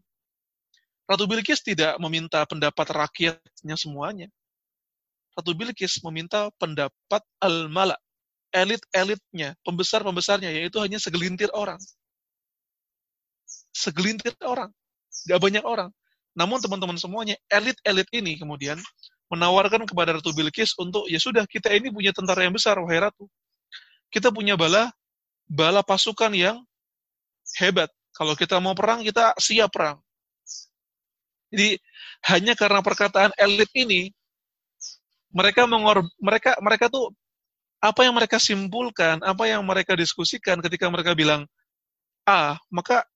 Ratu 1.07 1.25
Bilqis 1.25 1.63
tidak 1.63 1.97
meminta 2.03 2.43
pendapat 2.45 2.87
rakyatnya 2.91 3.77
semuanya. 3.79 4.29
Ratu 5.33 5.55
Bilqis 5.55 6.03
meminta 6.03 6.51
pendapat 6.59 7.23
al-mala, 7.39 7.95
elit-elitnya, 8.51 9.55
pembesar-pembesarnya, 9.63 10.51
yaitu 10.51 10.83
hanya 10.83 10.99
segelintir 10.99 11.49
orang. 11.55 11.79
Segelintir 13.71 14.35
orang, 14.43 14.75
gak 15.31 15.39
banyak 15.39 15.63
orang. 15.63 15.95
Namun 16.35 16.59
teman-teman 16.59 16.99
semuanya, 16.99 17.39
elit-elit 17.49 18.09
ini 18.13 18.37
kemudian 18.37 18.77
menawarkan 19.31 19.87
kepada 19.87 20.19
Ratu 20.19 20.35
Bilqis 20.35 20.75
untuk, 20.81 21.07
ya 21.07 21.23
sudah, 21.23 21.47
kita 21.47 21.71
ini 21.71 21.95
punya 21.95 22.11
tentara 22.11 22.43
yang 22.43 22.57
besar, 22.57 22.81
wahai 22.83 23.07
Ratu. 23.07 23.31
Kita 24.11 24.35
punya 24.35 24.59
bala, 24.59 24.91
bala 25.47 25.83
pasukan 25.83 26.31
yang 26.35 26.57
hebat. 27.59 27.91
Kalau 28.15 28.35
kita 28.35 28.59
mau 28.59 28.75
perang, 28.75 29.03
kita 29.03 29.35
siap 29.39 29.73
perang. 29.73 30.01
Jadi 31.53 31.79
hanya 32.27 32.59
karena 32.59 32.83
perkataan 32.83 33.31
elit 33.39 33.71
ini 33.77 34.11
mereka 35.31 35.69
mengor 35.69 36.03
mereka 36.19 36.59
mereka 36.59 36.91
tuh 36.91 37.15
apa 37.79 38.03
yang 38.03 38.17
mereka 38.17 38.41
simpulkan, 38.41 39.23
apa 39.23 39.45
yang 39.47 39.63
mereka 39.63 39.95
diskusikan 39.95 40.59
ketika 40.65 40.91
mereka 40.91 41.13
bilang 41.15 41.47
A, 42.27 42.59
maka 42.73 43.07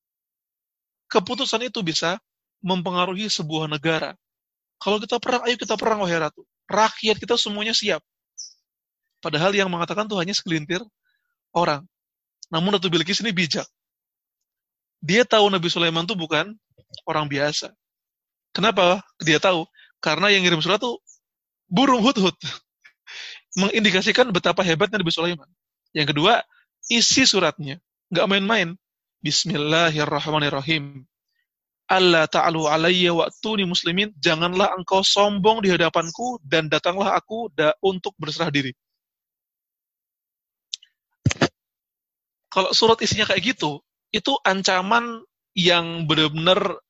keputusan 1.10 1.66
itu 1.66 1.82
bisa 1.82 2.22
mempengaruhi 2.62 3.26
sebuah 3.26 3.66
negara. 3.66 4.14
Kalau 4.78 5.02
kita 5.02 5.18
perang, 5.18 5.42
ayo 5.44 5.58
kita 5.58 5.74
perang, 5.74 6.06
wahai 6.06 6.22
ratu. 6.22 6.46
Rakyat 6.70 7.18
kita 7.18 7.34
semuanya 7.34 7.74
siap. 7.74 8.00
Padahal 9.18 9.50
yang 9.52 9.68
mengatakan 9.68 10.06
tuh 10.06 10.16
hanya 10.22 10.32
segelintir 10.32 10.80
orang. 11.50 11.84
Namun 12.50 12.76
Ratu 12.76 12.90
Bilqis 12.90 13.22
ini 13.22 13.30
bijak. 13.30 13.66
Dia 15.00 15.24
tahu 15.24 15.48
Nabi 15.48 15.70
Sulaiman 15.72 16.04
itu 16.04 16.18
bukan 16.18 16.52
orang 17.08 17.30
biasa. 17.30 17.72
Kenapa 18.52 19.00
dia 19.22 19.38
tahu? 19.40 19.64
Karena 20.02 20.28
yang 20.28 20.42
ngirim 20.44 20.60
surat 20.60 20.82
itu 20.82 20.98
burung 21.70 22.02
hut-hut. 22.02 22.34
Mengindikasikan 23.60 24.28
betapa 24.34 24.60
hebatnya 24.66 25.00
Nabi 25.00 25.14
Sulaiman. 25.14 25.48
Yang 25.94 26.14
kedua, 26.14 26.42
isi 26.90 27.24
suratnya. 27.24 27.78
Nggak 28.10 28.26
main-main. 28.26 28.68
Bismillahirrahmanirrahim. 29.22 31.06
Allah 31.90 32.30
ta'alu 32.30 32.70
alayya 32.70 33.10
wa'tuni 33.14 33.66
muslimin. 33.66 34.14
Janganlah 34.18 34.74
engkau 34.78 35.02
sombong 35.02 35.62
di 35.62 35.74
hadapanku 35.74 36.38
dan 36.42 36.70
datanglah 36.70 37.14
aku 37.18 37.50
da 37.54 37.74
untuk 37.82 38.14
berserah 38.18 38.50
diri. 38.50 38.74
Kalau 42.50 42.74
surat 42.74 42.98
isinya 42.98 43.30
kayak 43.30 43.54
gitu, 43.54 43.78
itu 44.10 44.34
ancaman 44.42 45.22
yang 45.54 46.04
benar-benar 46.10 46.82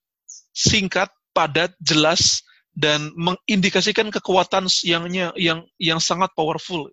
singkat, 0.56 1.12
padat, 1.36 1.76
jelas, 1.84 2.42
dan 2.72 3.12
mengindikasikan 3.12 4.08
kekuatan 4.08 4.66
yang 4.82 5.04
yang 5.36 5.60
yang 5.76 6.00
sangat 6.00 6.32
powerful. 6.32 6.88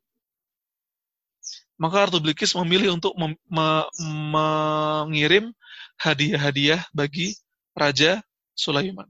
Maka 1.77 2.09
Ratu 2.09 2.17
Bilqis 2.17 2.57
memilih 2.57 2.97
untuk 2.97 3.13
mem, 3.13 3.37
me, 3.47 3.85
mengirim 4.33 5.53
hadiah-hadiah 6.01 6.81
bagi 6.89 7.37
Raja 7.77 8.19
Sulaiman. 8.57 9.05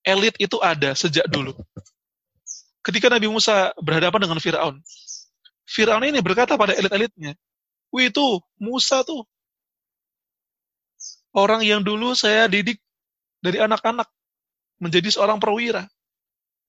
Elit 0.00 0.40
itu 0.40 0.56
ada 0.64 0.96
sejak 0.96 1.28
dulu. 1.28 1.52
Ketika 2.80 3.12
Nabi 3.12 3.28
Musa 3.28 3.76
berhadapan 3.76 4.24
dengan 4.24 4.40
Fir'aun, 4.40 4.80
Fir'aun 5.68 6.00
ini 6.08 6.24
berkata 6.24 6.56
pada 6.56 6.72
elit-elitnya, 6.72 7.36
Wih 7.88 8.12
itu, 8.12 8.26
Musa 8.60 9.00
tuh, 9.00 9.24
orang 11.32 11.64
yang 11.64 11.80
dulu 11.80 12.12
saya 12.12 12.44
didik 12.48 12.80
dari 13.40 13.62
anak-anak 13.62 14.08
menjadi 14.82 15.08
seorang 15.08 15.38
perwira, 15.40 15.88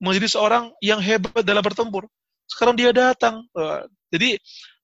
menjadi 0.00 0.28
seorang 0.38 0.72
yang 0.80 0.98
hebat 1.02 1.44
dalam 1.44 1.60
bertempur. 1.60 2.08
Sekarang 2.48 2.74
dia 2.74 2.90
datang. 2.90 3.46
Jadi 4.10 4.40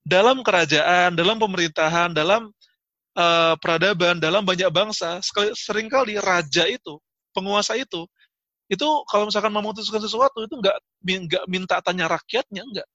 dalam 0.06 0.44
kerajaan, 0.44 1.18
dalam 1.18 1.40
pemerintahan, 1.40 2.14
dalam 2.14 2.52
uh, 3.18 3.54
peradaban, 3.58 4.22
dalam 4.22 4.46
banyak 4.46 4.70
bangsa, 4.70 5.18
sering 5.56 5.90
kali 5.90 6.20
raja 6.20 6.68
itu, 6.70 7.00
penguasa 7.34 7.74
itu, 7.74 8.06
itu 8.66 8.86
kalau 9.10 9.26
misalkan 9.30 9.50
memutuskan 9.54 10.02
sesuatu 10.02 10.42
itu 10.42 10.54
nggak 10.58 10.76
nggak 11.02 11.44
minta 11.50 11.78
tanya 11.82 12.10
rakyatnya, 12.10 12.62
enggak. 12.66 12.88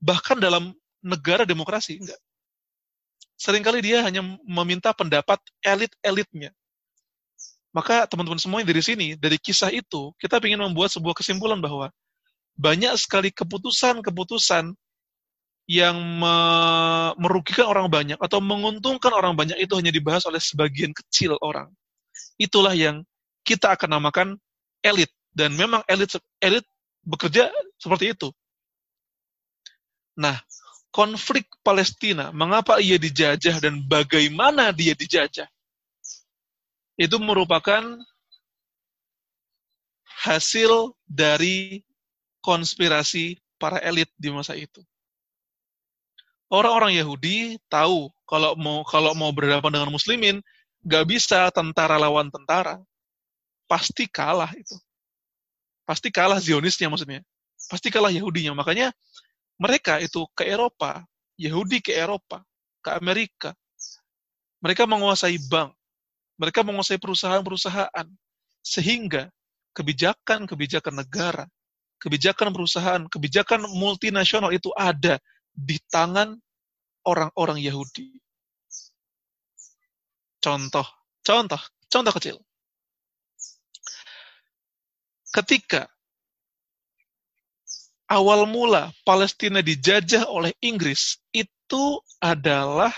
Bahkan 0.00 0.40
dalam 0.40 0.72
negara 1.04 1.44
demokrasi, 1.44 2.00
enggak 2.00 2.20
sering 3.40 3.64
kali 3.64 3.80
dia 3.80 4.04
hanya 4.04 4.20
meminta 4.44 4.92
pendapat 4.92 5.40
elit-elitnya. 5.64 6.52
Maka 7.72 8.04
teman-teman 8.04 8.36
semua 8.36 8.60
yang 8.60 8.68
dari 8.68 8.84
sini, 8.84 9.06
dari 9.16 9.40
kisah 9.40 9.72
itu, 9.72 10.12
kita 10.20 10.36
ingin 10.44 10.60
membuat 10.60 10.92
sebuah 10.92 11.16
kesimpulan 11.16 11.56
bahwa 11.56 11.88
banyak 12.60 12.92
sekali 13.00 13.32
keputusan-keputusan 13.32 14.76
yang 15.70 15.96
me 15.96 16.34
merugikan 17.16 17.70
orang 17.70 17.86
banyak 17.88 18.18
atau 18.20 18.42
menguntungkan 18.42 19.14
orang 19.14 19.38
banyak 19.38 19.56
itu 19.56 19.72
hanya 19.78 19.94
dibahas 19.94 20.26
oleh 20.28 20.42
sebagian 20.42 20.92
kecil 20.92 21.40
orang. 21.40 21.70
Itulah 22.36 22.76
yang 22.76 23.06
kita 23.46 23.72
akan 23.72 23.96
namakan 23.96 24.28
elit 24.84 25.08
dan 25.32 25.54
memang 25.54 25.80
elit 25.88 26.12
elit 26.42 26.66
bekerja 27.06 27.48
seperti 27.78 28.12
itu. 28.12 28.28
Nah, 30.20 30.36
konflik 30.92 31.48
Palestina, 31.64 32.28
mengapa 32.28 32.76
ia 32.76 33.00
dijajah 33.00 33.56
dan 33.56 33.80
bagaimana 33.88 34.68
dia 34.68 34.92
dijajah, 34.92 35.48
itu 37.00 37.16
merupakan 37.16 37.96
hasil 40.20 40.92
dari 41.08 41.80
konspirasi 42.44 43.40
para 43.56 43.80
elit 43.80 44.12
di 44.20 44.28
masa 44.28 44.52
itu. 44.52 44.84
Orang-orang 46.52 47.00
Yahudi 47.00 47.56
tahu 47.72 48.12
kalau 48.28 48.52
mau 48.60 48.84
kalau 48.84 49.16
mau 49.16 49.32
berhadapan 49.32 49.80
dengan 49.80 49.90
Muslimin, 49.94 50.36
nggak 50.84 51.04
bisa 51.08 51.48
tentara 51.48 51.96
lawan 51.96 52.28
tentara, 52.28 52.76
pasti 53.64 54.04
kalah 54.04 54.52
itu. 54.52 54.76
Pasti 55.88 56.12
kalah 56.12 56.42
Zionisnya 56.42 56.90
maksudnya. 56.92 57.24
Pasti 57.70 57.88
kalah 57.88 58.10
Yahudinya. 58.10 58.52
Makanya 58.54 58.90
mereka 59.60 60.00
itu 60.00 60.24
ke 60.32 60.48
Eropa, 60.48 61.04
Yahudi 61.36 61.84
ke 61.84 61.92
Eropa, 61.92 62.40
ke 62.80 62.96
Amerika. 62.96 63.52
Mereka 64.64 64.88
menguasai 64.88 65.36
bank, 65.52 65.76
mereka 66.40 66.64
menguasai 66.64 66.96
perusahaan-perusahaan, 66.96 68.08
sehingga 68.64 69.28
kebijakan-kebijakan 69.76 71.04
negara, 71.04 71.44
kebijakan 72.00 72.52
perusahaan, 72.56 73.02
kebijakan 73.08 73.68
multinasional 73.76 74.52
itu 74.52 74.72
ada 74.76 75.20
di 75.52 75.76
tangan 75.92 76.36
orang-orang 77.04 77.60
Yahudi. 77.60 78.16
Contoh, 80.40 80.88
contoh, 81.20 81.60
contoh 81.88 82.12
kecil. 82.16 82.36
Ketika 85.30 85.84
awal 88.10 88.42
mula 88.50 88.90
Palestina 89.06 89.62
dijajah 89.62 90.26
oleh 90.26 90.50
Inggris 90.58 91.22
itu 91.30 92.02
adalah 92.18 92.90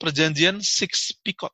perjanjian 0.00 0.64
Six 0.64 1.20
Picot. 1.20 1.52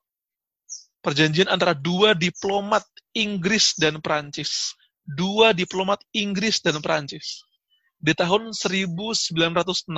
Perjanjian 1.03 1.51
antara 1.51 1.75
dua 1.75 2.15
diplomat 2.15 2.87
Inggris 3.11 3.75
dan 3.75 3.99
Prancis. 3.99 4.71
Dua 5.03 5.51
diplomat 5.51 5.99
Inggris 6.15 6.63
dan 6.63 6.79
Prancis. 6.79 7.43
Di 7.99 8.15
tahun 8.15 8.55
1916. 8.55 9.91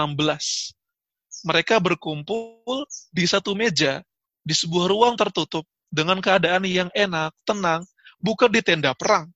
Mereka 1.43 1.75
berkumpul 1.77 2.87
di 3.13 3.25
satu 3.29 3.53
meja 3.53 4.01
di 4.41 4.55
sebuah 4.57 4.89
ruang 4.89 5.15
tertutup 5.15 5.67
dengan 5.93 6.17
keadaan 6.19 6.65
yang 6.65 6.89
enak, 6.95 7.35
tenang, 7.45 7.85
bukan 8.17 8.49
di 8.49 8.63
tenda 8.63 8.95
perang, 8.95 9.29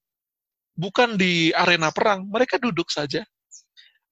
bukan 0.73 1.19
di 1.19 1.51
arena 1.51 1.91
perang, 1.91 2.27
mereka 2.27 2.57
duduk 2.59 2.87
saja 2.91 3.23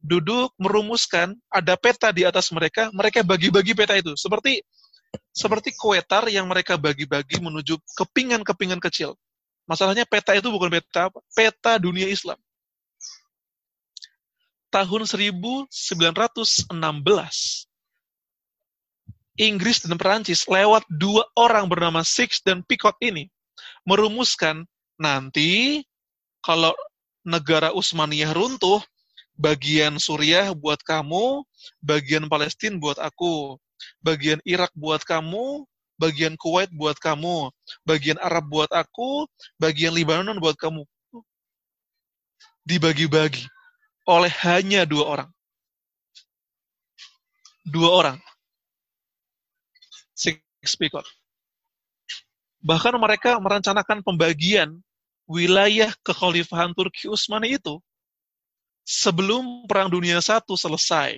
duduk 0.06 0.54
merumuskan 0.62 1.34
ada 1.50 1.74
peta 1.74 2.14
di 2.14 2.22
atas 2.22 2.54
mereka, 2.54 2.94
mereka 2.94 3.26
bagi-bagi 3.26 3.74
peta 3.74 3.98
itu 3.98 4.14
seperti 4.14 4.62
seperti 5.34 5.74
kuetar 5.74 6.30
yang 6.30 6.46
mereka 6.46 6.78
bagi-bagi 6.78 7.42
menuju 7.42 7.82
kepingan-kepingan 7.98 8.78
kecil. 8.78 9.18
Masalahnya 9.66 10.06
peta 10.06 10.38
itu 10.38 10.46
bukan 10.54 10.70
peta? 10.70 11.10
Peta 11.34 11.82
dunia 11.82 12.06
Islam. 12.06 12.38
Tahun 14.70 15.02
1916, 15.08 15.72
Inggris 19.36 19.78
dan 19.84 19.96
Perancis 19.98 20.46
lewat 20.46 20.84
dua 20.92 21.26
orang 21.34 21.66
bernama 21.68 22.04
Six 22.04 22.44
dan 22.44 22.62
Picot 22.62 22.96
ini 23.02 23.32
merumuskan 23.88 24.68
nanti 25.00 25.84
kalau 26.44 26.76
negara 27.26 27.74
Utsmaniyah 27.74 28.32
runtuh, 28.36 28.84
bagian 29.36 30.00
Suriah 30.00 30.56
buat 30.56 30.80
kamu, 30.82 31.44
bagian 31.84 32.26
Palestina 32.32 32.80
buat 32.80 33.00
aku, 33.00 33.60
bagian 34.00 34.40
Irak 34.48 34.72
buat 34.76 35.04
kamu, 35.04 35.68
bagian 36.00 36.36
Kuwait 36.40 36.72
buat 36.76 36.96
kamu, 37.00 37.52
bagian 37.88 38.20
Arab 38.20 38.48
buat 38.48 38.72
aku, 38.72 39.28
bagian 39.60 39.96
Libanon 39.96 40.40
buat 40.40 40.56
kamu. 40.56 40.84
Dibagi-bagi 42.66 43.46
oleh 44.10 44.34
hanya 44.42 44.90
dua 44.90 45.06
orang. 45.06 45.30
Dua 47.66 47.90
orang. 47.94 48.18
Six 50.16 50.42
speaker. 50.66 51.04
Bahkan 52.66 52.98
mereka 52.98 53.38
merencanakan 53.38 54.02
pembagian 54.02 54.82
wilayah 55.30 55.94
kekhalifahan 56.02 56.74
Turki 56.74 57.06
Utsmani 57.06 57.58
itu 57.58 57.78
sebelum 58.86 59.66
Perang 59.66 59.90
Dunia 59.90 60.22
Satu 60.22 60.54
selesai. 60.54 61.18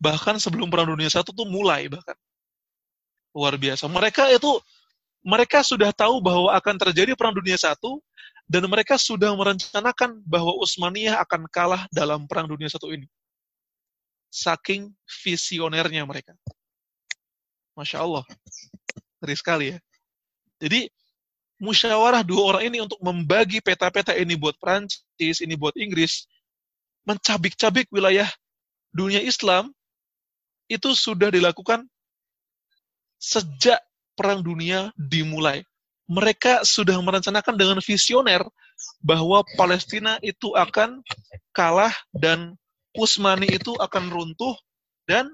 Bahkan 0.00 0.40
sebelum 0.40 0.72
Perang 0.72 0.88
Dunia 0.88 1.12
Satu 1.12 1.30
tuh 1.30 1.44
mulai 1.46 1.86
bahkan. 1.92 2.16
Luar 3.36 3.54
biasa. 3.60 3.84
Mereka 3.86 4.32
itu 4.32 4.48
mereka 5.20 5.60
sudah 5.60 5.92
tahu 5.92 6.24
bahwa 6.24 6.56
akan 6.56 6.74
terjadi 6.88 7.12
Perang 7.12 7.36
Dunia 7.36 7.60
Satu 7.60 8.00
dan 8.48 8.64
mereka 8.64 8.96
sudah 8.96 9.36
merencanakan 9.36 10.24
bahwa 10.24 10.56
Utsmaniyah 10.64 11.20
akan 11.20 11.44
kalah 11.52 11.84
dalam 11.92 12.24
Perang 12.24 12.48
Dunia 12.48 12.72
Satu 12.72 12.88
ini. 12.88 13.04
Saking 14.32 14.88
visionernya 15.04 16.02
mereka. 16.08 16.32
Masya 17.76 18.00
Allah. 18.00 18.24
Ngeri 19.20 19.36
sekali 19.36 19.66
ya. 19.76 19.78
Jadi, 20.56 20.88
musyawarah 21.60 22.24
dua 22.24 22.56
orang 22.56 22.62
ini 22.72 22.78
untuk 22.80 22.96
membagi 23.04 23.60
peta-peta 23.60 24.16
ini 24.16 24.36
buat 24.36 24.56
Prancis, 24.56 25.44
ini 25.44 25.52
buat 25.56 25.76
Inggris, 25.76 26.24
mencabik-cabik 27.06 27.86
wilayah 27.94 28.26
dunia 28.90 29.22
Islam 29.22 29.70
itu 30.66 30.92
sudah 30.92 31.30
dilakukan 31.30 31.86
sejak 33.22 33.78
Perang 34.16 34.40
Dunia 34.40 34.90
dimulai. 34.96 35.62
Mereka 36.06 36.62
sudah 36.62 36.96
merencanakan 37.02 37.58
dengan 37.58 37.78
visioner 37.82 38.40
bahwa 39.02 39.42
Palestina 39.58 40.16
itu 40.22 40.54
akan 40.54 41.02
kalah 41.50 41.92
dan 42.14 42.54
Utsmani 42.96 43.50
itu 43.52 43.76
akan 43.76 44.08
runtuh 44.08 44.56
dan 45.04 45.28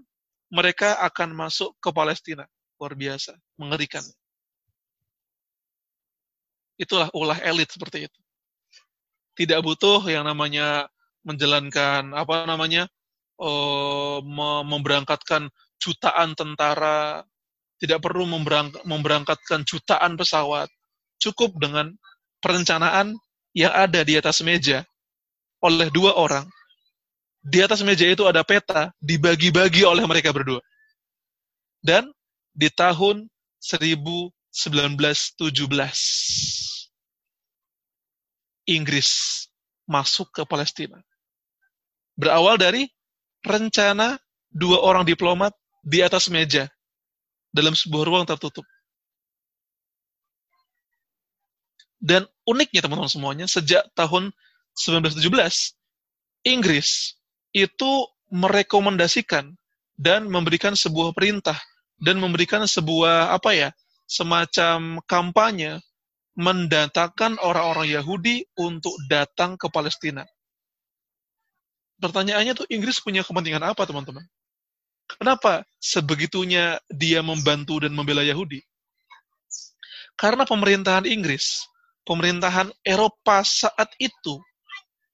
mereka 0.50 0.98
akan 1.00 1.32
masuk 1.32 1.72
ke 1.78 1.88
Palestina. 1.94 2.44
Luar 2.76 2.98
biasa, 2.98 3.38
mengerikan. 3.54 4.02
Itulah 6.74 7.06
ulah 7.14 7.38
elit 7.46 7.70
seperti 7.70 8.10
itu. 8.10 8.20
Tidak 9.38 9.62
butuh 9.62 10.02
yang 10.10 10.26
namanya 10.26 10.90
menjalankan 11.22 12.14
apa 12.14 12.46
namanya 12.46 12.90
uh, 13.38 14.18
memberangkatkan 14.66 15.50
jutaan 15.82 16.34
tentara, 16.38 17.26
tidak 17.82 18.02
perlu 18.02 18.26
memberangkatkan 18.86 19.66
jutaan 19.66 20.14
pesawat, 20.14 20.70
cukup 21.18 21.58
dengan 21.58 21.90
perencanaan 22.38 23.18
yang 23.54 23.74
ada 23.74 24.06
di 24.06 24.14
atas 24.14 24.42
meja 24.46 24.86
oleh 25.62 25.90
dua 25.90 26.14
orang. 26.14 26.46
Di 27.42 27.58
atas 27.58 27.82
meja 27.82 28.06
itu 28.06 28.22
ada 28.22 28.46
peta, 28.46 28.94
dibagi-bagi 29.02 29.82
oleh 29.82 30.06
mereka 30.06 30.30
berdua. 30.30 30.62
Dan 31.82 32.06
di 32.54 32.70
tahun 32.70 33.26
1917, 33.58 34.62
Inggris 38.70 39.10
masuk 39.90 40.30
ke 40.30 40.46
Palestina 40.46 41.02
berawal 42.16 42.60
dari 42.60 42.88
rencana 43.42 44.16
dua 44.52 44.80
orang 44.84 45.02
diplomat 45.08 45.56
di 45.82 46.04
atas 46.04 46.30
meja 46.30 46.68
dalam 47.50 47.74
sebuah 47.74 48.04
ruang 48.06 48.24
tertutup. 48.24 48.64
Dan 52.02 52.26
uniknya 52.42 52.82
teman-teman 52.82 53.10
semuanya, 53.10 53.46
sejak 53.46 53.86
tahun 53.94 54.34
1917, 54.74 55.22
Inggris 56.50 57.14
itu 57.54 57.92
merekomendasikan 58.32 59.54
dan 59.94 60.26
memberikan 60.26 60.74
sebuah 60.74 61.14
perintah 61.14 61.54
dan 62.02 62.18
memberikan 62.18 62.66
sebuah 62.66 63.30
apa 63.30 63.54
ya, 63.54 63.68
semacam 64.10 64.98
kampanye 65.06 65.78
mendatangkan 66.34 67.38
orang-orang 67.38 67.92
Yahudi 67.92 68.42
untuk 68.58 68.96
datang 69.06 69.54
ke 69.54 69.70
Palestina. 69.70 70.26
Pertanyaannya 72.02 72.58
tuh 72.58 72.66
Inggris 72.66 72.98
punya 72.98 73.22
kepentingan 73.22 73.62
apa, 73.62 73.86
teman-teman? 73.86 74.26
Kenapa 75.06 75.62
sebegitunya 75.78 76.82
dia 76.90 77.22
membantu 77.22 77.78
dan 77.86 77.94
membela 77.94 78.26
Yahudi? 78.26 78.58
Karena 80.18 80.42
pemerintahan 80.42 81.06
Inggris, 81.06 81.62
pemerintahan 82.02 82.74
Eropa 82.82 83.46
saat 83.46 83.94
itu 84.02 84.42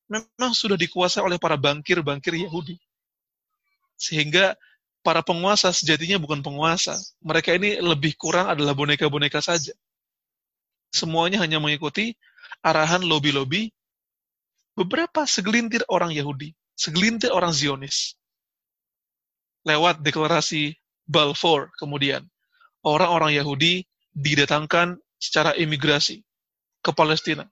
memang 0.09 0.57
sudah 0.57 0.81
dikuasai 0.81 1.20
oleh 1.20 1.37
para 1.37 1.61
bankir-bankir 1.61 2.40
Yahudi. 2.40 2.81
Sehingga 4.01 4.57
para 5.05 5.20
penguasa 5.20 5.68
sejatinya 5.68 6.16
bukan 6.16 6.40
penguasa. 6.40 6.96
Mereka 7.20 7.53
ini 7.61 7.77
lebih 7.85 8.16
kurang 8.16 8.48
adalah 8.48 8.72
boneka-boneka 8.72 9.44
saja. 9.44 9.77
Semuanya 10.88 11.44
hanya 11.44 11.61
mengikuti 11.61 12.16
arahan 12.64 13.05
lobi-lobi 13.05 13.68
beberapa 14.72 15.29
segelintir 15.29 15.85
orang 15.92 16.16
Yahudi 16.16 16.57
segelintir 16.78 17.34
orang 17.34 17.50
Zionis. 17.50 18.14
lewat 19.66 20.00
deklarasi 20.00 20.78
Balfour 21.04 21.68
kemudian. 21.76 22.24
Orang-orang 22.86 23.36
Yahudi 23.36 23.84
didatangkan 24.16 24.96
secara 25.20 25.52
imigrasi 25.58 26.24
ke 26.80 26.90
Palestina. 26.94 27.44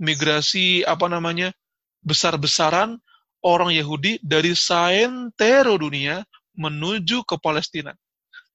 Migrasi 0.00 0.86
apa 0.86 1.10
namanya? 1.10 1.52
besar-besaran 2.06 3.02
orang 3.42 3.74
Yahudi 3.74 4.22
dari 4.22 4.54
saentero 4.54 5.74
dunia 5.74 6.22
menuju 6.54 7.26
ke 7.26 7.34
Palestina. 7.42 7.90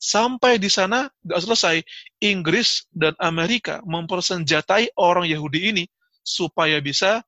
Sampai 0.01 0.57
di 0.57 0.71
sana 0.71 1.11
nggak 1.21 1.41
selesai, 1.45 1.75
Inggris 2.23 2.87
dan 2.89 3.13
Amerika 3.19 3.83
mempersenjatai 3.85 4.95
orang 4.97 5.27
Yahudi 5.27 5.75
ini 5.75 5.83
supaya 6.23 6.79
bisa 6.79 7.21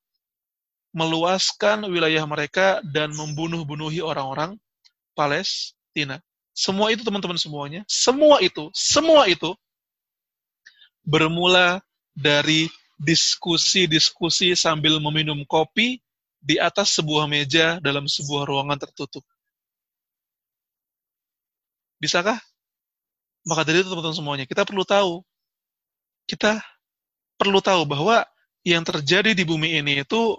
meluaskan 0.94 1.90
wilayah 1.90 2.22
mereka 2.24 2.78
dan 2.86 3.10
membunuh-bunuhi 3.10 3.98
orang-orang 3.98 4.54
Palestina. 5.18 6.22
Semua 6.54 6.94
itu 6.94 7.02
teman-teman 7.02 7.34
semuanya, 7.34 7.82
semua 7.90 8.38
itu, 8.38 8.70
semua 8.70 9.26
itu 9.26 9.58
bermula 11.02 11.82
dari 12.14 12.70
diskusi-diskusi 12.94 14.54
sambil 14.54 15.02
meminum 15.02 15.42
kopi 15.42 15.98
di 16.38 16.62
atas 16.62 16.94
sebuah 16.94 17.26
meja 17.26 17.82
dalam 17.82 18.06
sebuah 18.06 18.46
ruangan 18.46 18.78
tertutup. 18.78 19.26
Bisakah? 21.98 22.38
Maka 23.42 23.66
dari 23.66 23.82
itu 23.82 23.90
teman-teman 23.90 24.14
semuanya, 24.14 24.44
kita 24.46 24.62
perlu 24.62 24.86
tahu, 24.86 25.26
kita 26.30 26.62
perlu 27.34 27.58
tahu 27.58 27.82
bahwa 27.82 28.22
yang 28.62 28.86
terjadi 28.86 29.36
di 29.36 29.44
bumi 29.44 29.82
ini 29.82 30.06
itu 30.06 30.38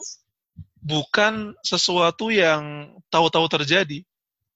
bukan 0.85 1.57
sesuatu 1.65 2.29
yang 2.29 2.93
tahu-tahu 3.09 3.49
terjadi, 3.49 4.05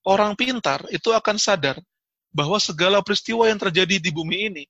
orang 0.05 0.37
pintar 0.37 0.85
itu 0.93 1.09
akan 1.09 1.41
sadar 1.41 1.81
bahwa 2.29 2.61
segala 2.61 3.01
peristiwa 3.01 3.49
yang 3.49 3.57
terjadi 3.57 3.97
di 3.97 4.13
bumi 4.13 4.53
ini, 4.53 4.63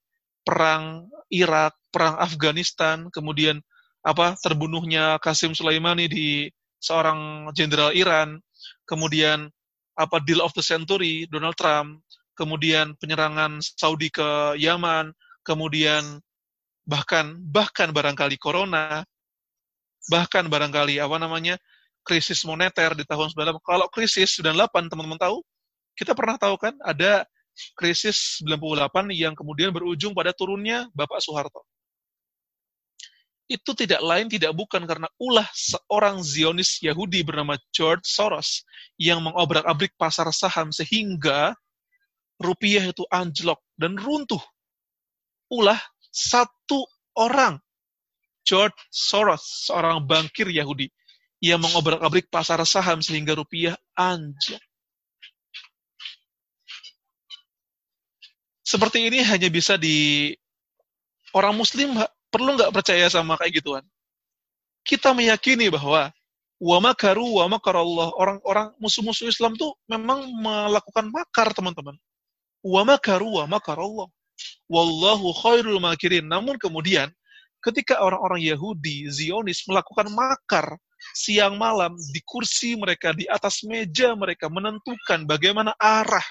perang 0.47 1.11
Irak, 1.27 1.75
perang 1.91 2.15
Afghanistan, 2.15 3.11
kemudian 3.11 3.59
apa 3.99 4.39
terbunuhnya 4.39 5.19
Qasim 5.19 5.51
Sulaimani 5.51 6.07
di 6.07 6.47
seorang 6.79 7.51
jenderal 7.51 7.91
Iran, 7.91 8.39
kemudian 8.87 9.51
apa 9.99 10.23
deal 10.23 10.39
of 10.39 10.55
the 10.55 10.63
century 10.63 11.27
Donald 11.27 11.59
Trump, 11.59 11.99
kemudian 12.39 12.95
penyerangan 13.03 13.59
Saudi 13.59 14.07
ke 14.07 14.55
Yaman, 14.55 15.11
kemudian 15.43 16.23
bahkan 16.87 17.35
bahkan 17.43 17.91
barangkali 17.91 18.39
corona, 18.39 19.03
bahkan 20.09 20.49
barangkali 20.49 20.97
apa 20.97 21.15
namanya 21.21 21.55
krisis 22.01 22.41
moneter 22.41 22.97
di 22.97 23.05
tahun 23.05 23.29
98. 23.31 23.61
Kalau 23.61 23.87
krisis 23.93 24.33
98 24.41 24.89
teman-teman 24.89 25.21
tahu, 25.21 25.45
kita 25.93 26.17
pernah 26.17 26.35
tahu 26.41 26.57
kan 26.57 26.73
ada 26.81 27.23
krisis 27.77 28.41
98 28.41 29.13
yang 29.13 29.37
kemudian 29.37 29.69
berujung 29.69 30.15
pada 30.17 30.33
turunnya 30.33 30.89
Bapak 30.95 31.21
Soeharto. 31.21 31.61
Itu 33.49 33.73
tidak 33.73 34.01
lain 34.05 34.29
tidak 34.29 34.53
bukan 34.53 34.85
karena 34.85 35.09
ulah 35.17 35.45
seorang 35.53 36.21
Zionis 36.21 36.77
Yahudi 36.85 37.25
bernama 37.25 37.57
George 37.73 38.05
Soros 38.05 38.61
yang 38.97 39.25
mengobrak-abrik 39.25 39.97
pasar 39.97 40.29
saham 40.29 40.69
sehingga 40.69 41.57
rupiah 42.37 42.85
itu 42.85 43.03
anjlok 43.09 43.57
dan 43.73 43.97
runtuh. 43.97 44.41
Ulah 45.49 45.81
satu 46.13 46.85
orang 47.17 47.57
George 48.47 48.75
Soros, 48.89 49.69
seorang 49.69 50.03
bankir 50.03 50.49
Yahudi 50.49 50.89
ia 51.39 51.55
mengobrak-abrik 51.55 52.27
pasar 52.27 52.59
saham 52.67 52.99
sehingga 52.99 53.31
rupiah 53.31 53.79
anjlok. 53.95 54.59
Seperti 58.59 59.09
ini 59.09 59.23
hanya 59.25 59.49
bisa 59.49 59.79
di 59.79 60.29
orang 61.33 61.57
muslim 61.57 61.95
perlu 62.29 62.53
nggak 62.53 62.69
percaya 62.75 63.09
sama 63.09 63.39
kayak 63.39 63.63
gituan. 63.63 63.83
Kita 64.85 65.15
meyakini 65.15 65.71
bahwa 65.73 66.13
wa 66.59 66.77
makaru 66.83 67.39
wa. 67.39 67.47
Orang-orang 68.13 68.75
musuh-musuh 68.77 69.31
Islam 69.31 69.57
tuh 69.57 69.73
memang 69.89 70.27
melakukan 70.37 71.09
makar, 71.09 71.49
teman-teman. 71.55 71.97
Wa 72.61 72.83
makaru 72.85 73.41
wa. 73.41 74.05
Wallahu 74.69 75.33
khairul 75.33 75.81
makirin. 75.81 76.29
Namun 76.29 76.61
kemudian 76.61 77.09
ketika 77.63 77.99
orang-orang 77.99 78.43
Yahudi, 78.43 79.07
Zionis 79.11 79.63
melakukan 79.67 80.07
makar 80.11 80.79
siang 81.15 81.55
malam 81.55 81.95
di 81.95 82.19
kursi 82.27 82.75
mereka, 82.75 83.15
di 83.15 83.23
atas 83.27 83.63
meja 83.63 84.15
mereka, 84.15 84.51
menentukan 84.51 85.23
bagaimana 85.23 85.71
arah 85.79 86.23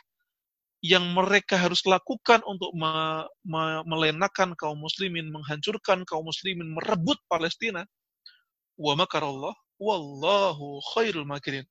yang 0.79 1.03
mereka 1.11 1.59
harus 1.59 1.83
lakukan 1.83 2.39
untuk 2.47 2.71
me 2.71 3.27
me 3.43 3.83
melenakan 3.83 4.55
kaum 4.55 4.79
muslimin, 4.79 5.27
menghancurkan 5.35 6.07
kaum 6.07 6.23
muslimin, 6.29 6.71
merebut 6.71 7.19
Palestina. 7.27 7.83
Wa 8.79 8.95
makarallah, 8.95 9.55
wallahu 9.83 10.79
khairul 10.95 11.27
makirin. 11.27 11.67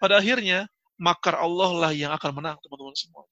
Pada 0.00 0.16
akhirnya, 0.16 0.64
makar 0.96 1.36
Allah 1.36 1.70
lah 1.76 1.92
yang 1.92 2.12
akan 2.16 2.32
menang, 2.32 2.56
teman-teman 2.64 2.96
semua. 2.96 3.28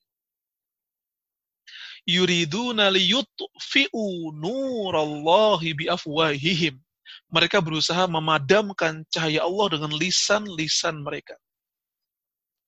Yuriduna 2.07 2.91
liyutfi'u 2.91 4.35
nurallahi 4.35 5.75
biafwahihim 5.75 6.83
mereka 7.33 7.65
berusaha 7.65 8.05
memadamkan 8.05 9.09
cahaya 9.09 9.45
Allah 9.45 9.67
dengan 9.73 9.93
lisan-lisan 9.97 11.01
mereka. 11.01 11.33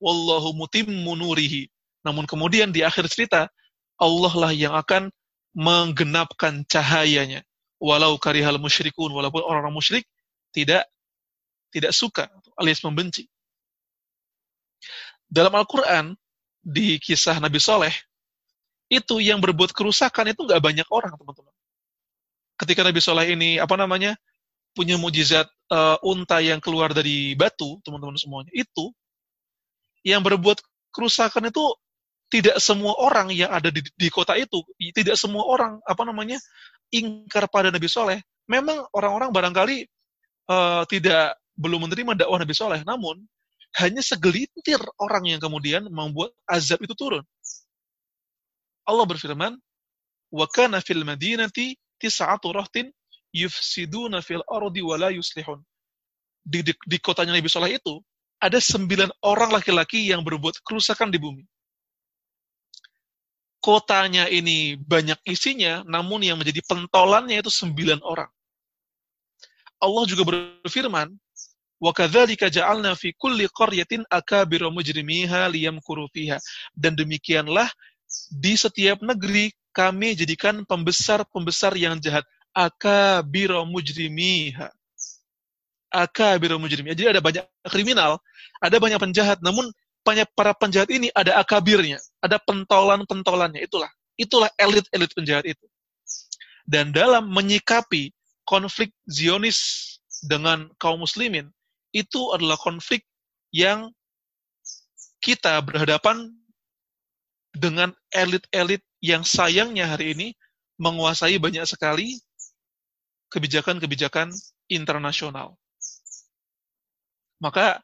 Wallahu 0.01 0.57
mutimmu 0.57 1.13
nurihi. 1.17 1.69
Namun 2.01 2.25
kemudian 2.25 2.73
di 2.73 2.81
akhir 2.81 3.09
cerita, 3.13 3.49
Allah 4.01 4.33
lah 4.33 4.53
yang 4.53 4.73
akan 4.73 5.13
menggenapkan 5.53 6.65
cahayanya. 6.65 7.45
Walau 7.77 8.17
karihal 8.17 8.57
musyrikun, 8.57 9.13
walaupun 9.13 9.45
orang-orang 9.45 9.77
musyrik 9.77 10.05
tidak 10.57 10.89
tidak 11.69 11.93
suka 11.93 12.31
alias 12.57 12.81
membenci. 12.81 13.29
Dalam 15.29 15.53
Al-Quran, 15.53 16.17
di 16.65 16.97
kisah 17.03 17.37
Nabi 17.43 17.61
Soleh, 17.61 17.93
itu 18.99 19.19
yang 19.19 19.43
berbuat 19.43 19.75
kerusakan 19.75 20.31
itu 20.31 20.47
nggak 20.47 20.63
banyak 20.63 20.89
orang, 20.91 21.15
teman-teman. 21.19 21.55
Ketika 22.55 22.81
Nabi 22.87 23.01
Soleh 23.03 23.27
ini, 23.35 23.59
apa 23.59 23.75
namanya, 23.75 24.15
punya 24.75 24.99
mujizat 24.99 25.47
uh, 25.71 25.99
unta 26.03 26.43
yang 26.43 26.59
keluar 26.59 26.91
dari 26.91 27.35
batu, 27.35 27.79
teman-teman 27.83 28.19
semuanya, 28.19 28.51
itu 28.55 28.91
yang 30.07 30.21
berbuat 30.21 30.61
kerusakan 30.95 31.51
itu 31.51 31.65
tidak 32.29 32.59
semua 32.59 32.99
orang 32.99 33.31
yang 33.31 33.51
ada 33.51 33.71
di, 33.71 33.83
di 33.83 34.09
kota 34.11 34.35
itu, 34.35 34.63
tidak 34.95 35.15
semua 35.15 35.47
orang 35.47 35.79
apa 35.87 36.03
namanya 36.03 36.39
ingkar 36.91 37.47
pada 37.47 37.71
Nabi 37.71 37.87
Soleh. 37.87 38.19
Memang 38.51 38.85
orang-orang 38.93 39.31
barangkali 39.33 39.87
uh, 40.51 40.83
tidak 40.91 41.39
belum 41.55 41.87
menerima 41.89 42.27
dakwah 42.27 42.39
Nabi 42.43 42.55
Soleh, 42.55 42.83
namun 42.83 43.23
hanya 43.79 44.03
segelintir 44.03 44.79
orang 45.03 45.35
yang 45.35 45.41
kemudian 45.43 45.87
membuat 45.91 46.35
azab 46.47 46.79
itu 46.83 46.95
turun. 46.95 47.23
Allah 48.88 49.06
berfirman, 49.06 49.54
"Wa 50.34 50.46
kana 50.50 50.82
fil 50.82 51.06
madinati 51.06 51.78
tis'atu 52.00 52.56
rahtin 52.56 52.90
yufsiduna 53.36 54.22
fil 54.22 54.42
ardi 54.50 54.82
wa 54.82 54.96
la 54.98 55.10
yuslihun. 55.14 55.62
Di, 56.42 56.66
di, 56.66 56.74
di 56.74 56.98
kotanya 56.98 57.36
Nabi 57.36 57.50
Soleh 57.52 57.78
itu, 57.78 58.02
ada 58.40 58.58
sembilan 58.58 59.12
orang 59.22 59.52
laki-laki 59.52 60.10
yang 60.10 60.24
berbuat 60.24 60.64
kerusakan 60.64 61.12
di 61.12 61.20
bumi. 61.20 61.44
Kotanya 63.60 64.32
ini 64.32 64.80
banyak 64.80 65.20
isinya, 65.28 65.84
namun 65.84 66.24
yang 66.24 66.40
menjadi 66.40 66.64
pentolannya 66.64 67.44
itu 67.44 67.52
sembilan 67.52 68.00
orang. 68.02 68.32
Allah 69.84 70.04
juga 70.08 70.24
berfirman, 70.28 71.12
وَكَذَلِكَ 71.80 72.44
جَعَلْنَا 72.52 72.92
فِي 73.00 73.16
كُلِّ 73.16 73.40
قَرْيَةٍ 73.56 74.04
أَكَابِرَ 74.12 74.68
مُجْرِمِيهَا 74.68 75.48
لِيَمْكُرُوا 75.48 76.12
فِيهَا 76.12 76.36
Dan 76.76 77.00
demikianlah 77.00 77.72
di 78.35 78.55
setiap 78.59 79.01
negeri 79.01 79.53
kami 79.75 80.15
jadikan 80.15 80.63
pembesar-pembesar 80.65 81.75
yang 81.75 81.99
jahat 81.99 82.23
akabiro 82.55 83.67
mujrimiha. 83.67 84.71
Akabiro 85.91 86.57
mujrimiha. 86.63 86.95
Jadi 86.95 87.09
ada 87.19 87.23
banyak 87.23 87.45
kriminal, 87.67 88.23
ada 88.63 88.77
banyak 88.79 88.99
penjahat, 89.03 89.39
namun 89.43 89.71
banyak 90.07 90.29
para 90.39 90.55
penjahat 90.55 90.91
ini 90.95 91.11
ada 91.17 91.41
akabirnya, 91.43 91.99
ada 92.23 92.39
pentolan-pentolannya. 92.43 93.67
Itulah, 93.67 93.91
itulah 94.15 94.51
elit-elit 94.61 95.11
penjahat 95.11 95.45
itu. 95.49 95.67
Dan 96.65 96.95
dalam 96.95 97.29
menyikapi 97.29 98.15
konflik 98.47 98.95
Zionis 99.11 99.91
dengan 100.25 100.71
kaum 100.81 101.03
muslimin, 101.03 101.51
itu 101.93 102.33
adalah 102.33 102.57
konflik 102.57 103.05
yang 103.51 103.91
kita 105.25 105.57
berhadapan 105.65 106.29
dengan 107.55 107.95
elit-elit 108.11 108.83
yang 108.99 109.23
sayangnya 109.23 109.87
hari 109.87 110.13
ini 110.13 110.29
menguasai 110.77 111.39
banyak 111.39 111.63
sekali 111.65 112.19
kebijakan-kebijakan 113.31 114.35
internasional. 114.67 115.55
Maka 117.39 117.79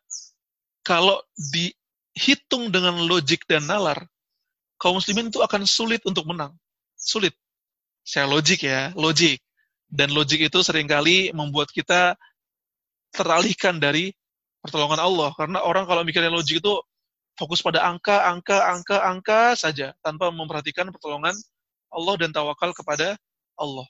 kalau 0.82 1.22
di 1.34 1.70
hitung 2.14 2.74
dengan 2.74 2.98
logik 3.06 3.46
dan 3.46 3.66
nalar, 3.66 4.02
kaum 4.80 4.98
muslimin 4.98 5.30
itu 5.30 5.38
akan 5.38 5.62
sulit 5.66 6.02
untuk 6.02 6.26
menang. 6.26 6.54
Sulit. 6.98 7.34
Saya 8.02 8.26
logik 8.26 8.66
ya, 8.66 8.90
logik. 8.98 9.38
Dan 9.90 10.14
logik 10.14 10.50
itu 10.50 10.58
sering 10.62 10.86
kali 10.86 11.34
membuat 11.34 11.70
kita 11.74 12.14
teralihkan 13.10 13.78
dari 13.82 14.14
pertolongan 14.62 15.02
Allah. 15.02 15.30
Karena 15.34 15.62
orang 15.66 15.84
kalau 15.86 16.02
mikirnya 16.06 16.30
logik 16.30 16.62
itu 16.62 16.74
fokus 17.38 17.60
pada 17.60 17.84
angka, 17.86 18.26
angka, 18.26 18.58
angka, 18.70 18.96
angka 19.04 19.40
saja, 19.58 19.92
tanpa 20.00 20.30
memperhatikan 20.30 20.88
pertolongan 20.90 21.34
Allah 21.90 22.14
dan 22.18 22.30
tawakal 22.30 22.70
kepada 22.72 23.18
Allah. 23.58 23.86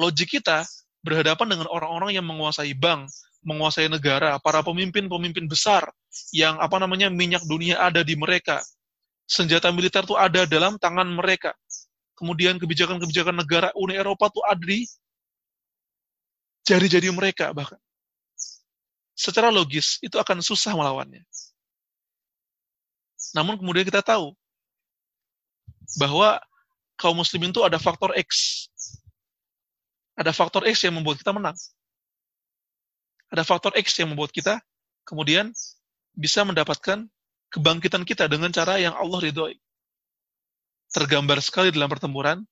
Logik 0.00 0.40
kita 0.40 0.64
berhadapan 1.04 1.56
dengan 1.56 1.66
orang-orang 1.68 2.16
yang 2.16 2.24
menguasai 2.24 2.72
bank, 2.72 3.10
menguasai 3.44 3.90
negara, 3.90 4.38
para 4.40 4.64
pemimpin-pemimpin 4.64 5.50
besar 5.50 5.84
yang 6.32 6.56
apa 6.62 6.78
namanya 6.80 7.12
minyak 7.12 7.44
dunia 7.44 7.76
ada 7.82 8.00
di 8.00 8.16
mereka. 8.16 8.62
Senjata 9.28 9.68
militer 9.74 10.06
itu 10.06 10.16
ada 10.16 10.48
dalam 10.48 10.78
tangan 10.80 11.06
mereka. 11.10 11.52
Kemudian 12.16 12.56
kebijakan-kebijakan 12.56 13.34
negara 13.34 13.68
Uni 13.74 13.98
Eropa 13.98 14.30
itu 14.30 14.40
ada 14.46 14.62
di 14.62 14.86
jari-jari 16.62 17.10
mereka 17.10 17.50
bahkan. 17.50 17.78
Secara 19.12 19.52
logis 19.52 19.98
itu 20.00 20.16
akan 20.16 20.40
susah 20.40 20.72
melawannya. 20.72 21.22
Namun 23.32 23.56
kemudian 23.56 23.84
kita 23.84 24.04
tahu 24.04 24.36
bahwa 25.96 26.40
kaum 26.96 27.16
muslimin 27.16 27.50
itu 27.50 27.64
ada 27.64 27.80
faktor 27.80 28.12
X. 28.16 28.64
Ada 30.16 30.30
faktor 30.30 30.68
X 30.68 30.84
yang 30.84 31.00
membuat 31.00 31.20
kita 31.20 31.32
menang. 31.32 31.56
Ada 33.32 33.42
faktor 33.48 33.72
X 33.80 33.96
yang 33.96 34.12
membuat 34.12 34.30
kita 34.30 34.60
kemudian 35.08 35.50
bisa 36.12 36.44
mendapatkan 36.44 37.08
kebangkitan 37.48 38.04
kita 38.04 38.28
dengan 38.28 38.52
cara 38.52 38.76
yang 38.76 38.92
Allah 38.92 39.18
ridhoi. 39.24 39.56
Tergambar 40.92 41.40
sekali 41.40 41.72
dalam 41.72 41.88
pertempuran 41.88 42.44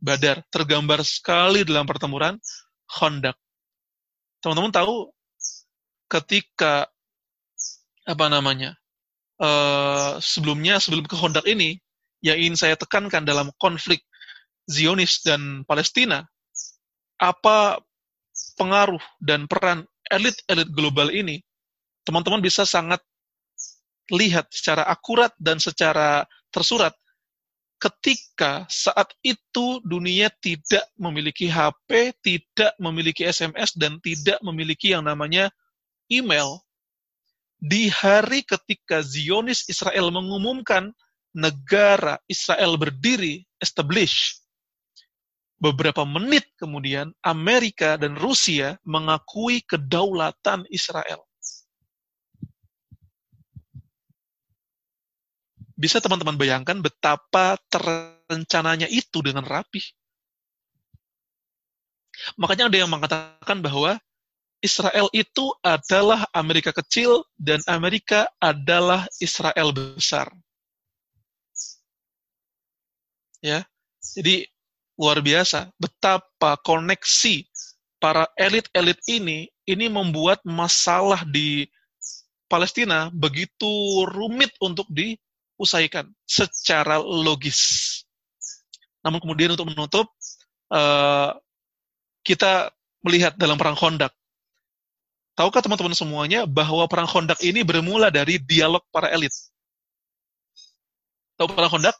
Badar, 0.00 0.40
tergambar 0.48 1.04
sekali 1.04 1.60
dalam 1.60 1.84
pertempuran 1.84 2.40
Khandaq. 2.88 3.36
Teman-teman 4.40 4.72
tahu 4.72 5.12
ketika 6.08 6.88
apa 8.08 8.26
namanya? 8.32 8.79
Uh, 9.40 10.20
sebelumnya 10.20 10.76
sebelum 10.76 11.08
ke 11.08 11.16
Khandaq 11.16 11.48
ini 11.48 11.80
yang 12.20 12.36
ingin 12.36 12.56
saya 12.60 12.76
tekankan 12.76 13.24
dalam 13.24 13.48
konflik 13.56 14.04
Zionis 14.68 15.24
dan 15.24 15.64
Palestina, 15.64 16.28
apa 17.16 17.80
pengaruh 18.60 19.00
dan 19.24 19.48
peran 19.48 19.88
elit-elit 20.12 20.68
global 20.76 21.08
ini, 21.08 21.40
teman-teman 22.04 22.44
bisa 22.44 22.68
sangat 22.68 23.00
lihat 24.12 24.52
secara 24.52 24.84
akurat 24.84 25.32
dan 25.40 25.56
secara 25.56 26.28
tersurat 26.52 26.92
ketika 27.80 28.68
saat 28.68 29.08
itu 29.24 29.80
dunia 29.80 30.28
tidak 30.44 30.84
memiliki 31.00 31.48
HP, 31.48 32.12
tidak 32.20 32.76
memiliki 32.76 33.24
SMS, 33.24 33.72
dan 33.72 33.96
tidak 34.04 34.36
memiliki 34.44 34.92
yang 34.92 35.08
namanya 35.08 35.48
email. 36.12 36.60
Di 37.60 37.92
hari 37.92 38.40
ketika 38.40 39.04
Zionis 39.04 39.68
Israel 39.68 40.08
mengumumkan 40.08 40.96
negara 41.36 42.16
Israel 42.24 42.80
berdiri, 42.80 43.44
establish, 43.60 44.40
beberapa 45.60 46.08
menit 46.08 46.48
kemudian 46.56 47.12
Amerika 47.20 48.00
dan 48.00 48.16
Rusia 48.16 48.80
mengakui 48.82 49.60
kedaulatan 49.60 50.64
Israel. 50.72 51.20
Bisa 55.76 56.00
teman-teman 56.00 56.36
bayangkan 56.36 56.80
betapa 56.80 57.60
terencananya 57.68 58.88
itu 58.88 59.20
dengan 59.20 59.44
rapi. 59.44 59.80
Makanya 62.36 62.68
ada 62.68 62.76
yang 62.76 62.92
mengatakan 62.92 63.64
bahwa 63.64 63.96
Israel 64.60 65.08
itu 65.16 65.52
adalah 65.64 66.28
Amerika 66.36 66.70
kecil 66.70 67.24
dan 67.40 67.64
Amerika 67.64 68.28
adalah 68.36 69.08
Israel 69.16 69.72
besar. 69.72 70.28
Ya. 73.40 73.64
Jadi 74.00 74.44
luar 75.00 75.24
biasa 75.24 75.72
betapa 75.80 76.60
koneksi 76.60 77.48
para 78.00 78.28
elit-elit 78.36 79.00
ini 79.08 79.48
ini 79.64 79.86
membuat 79.88 80.44
masalah 80.44 81.24
di 81.24 81.68
Palestina 82.50 83.08
begitu 83.14 84.04
rumit 84.08 84.52
untuk 84.60 84.84
diusaikan 84.92 86.08
secara 86.28 87.00
logis. 87.00 88.02
Namun 89.00 89.24
kemudian 89.24 89.56
untuk 89.56 89.72
menutup 89.72 90.06
uh, 90.68 91.32
kita 92.20 92.68
melihat 93.00 93.32
dalam 93.40 93.56
perang 93.56 93.78
Khandaq. 93.78 94.12
Tahukah 95.38 95.62
teman-teman 95.64 95.96
semuanya 95.96 96.44
bahwa 96.44 96.84
perang 96.90 97.08
Khandaq 97.08 97.40
ini 97.40 97.64
bermula 97.64 98.12
dari 98.12 98.36
dialog 98.42 98.82
para 98.92 99.08
elit? 99.08 99.32
Tahu 101.38 101.48
perang 101.52 101.72
Khandaq? 101.72 101.96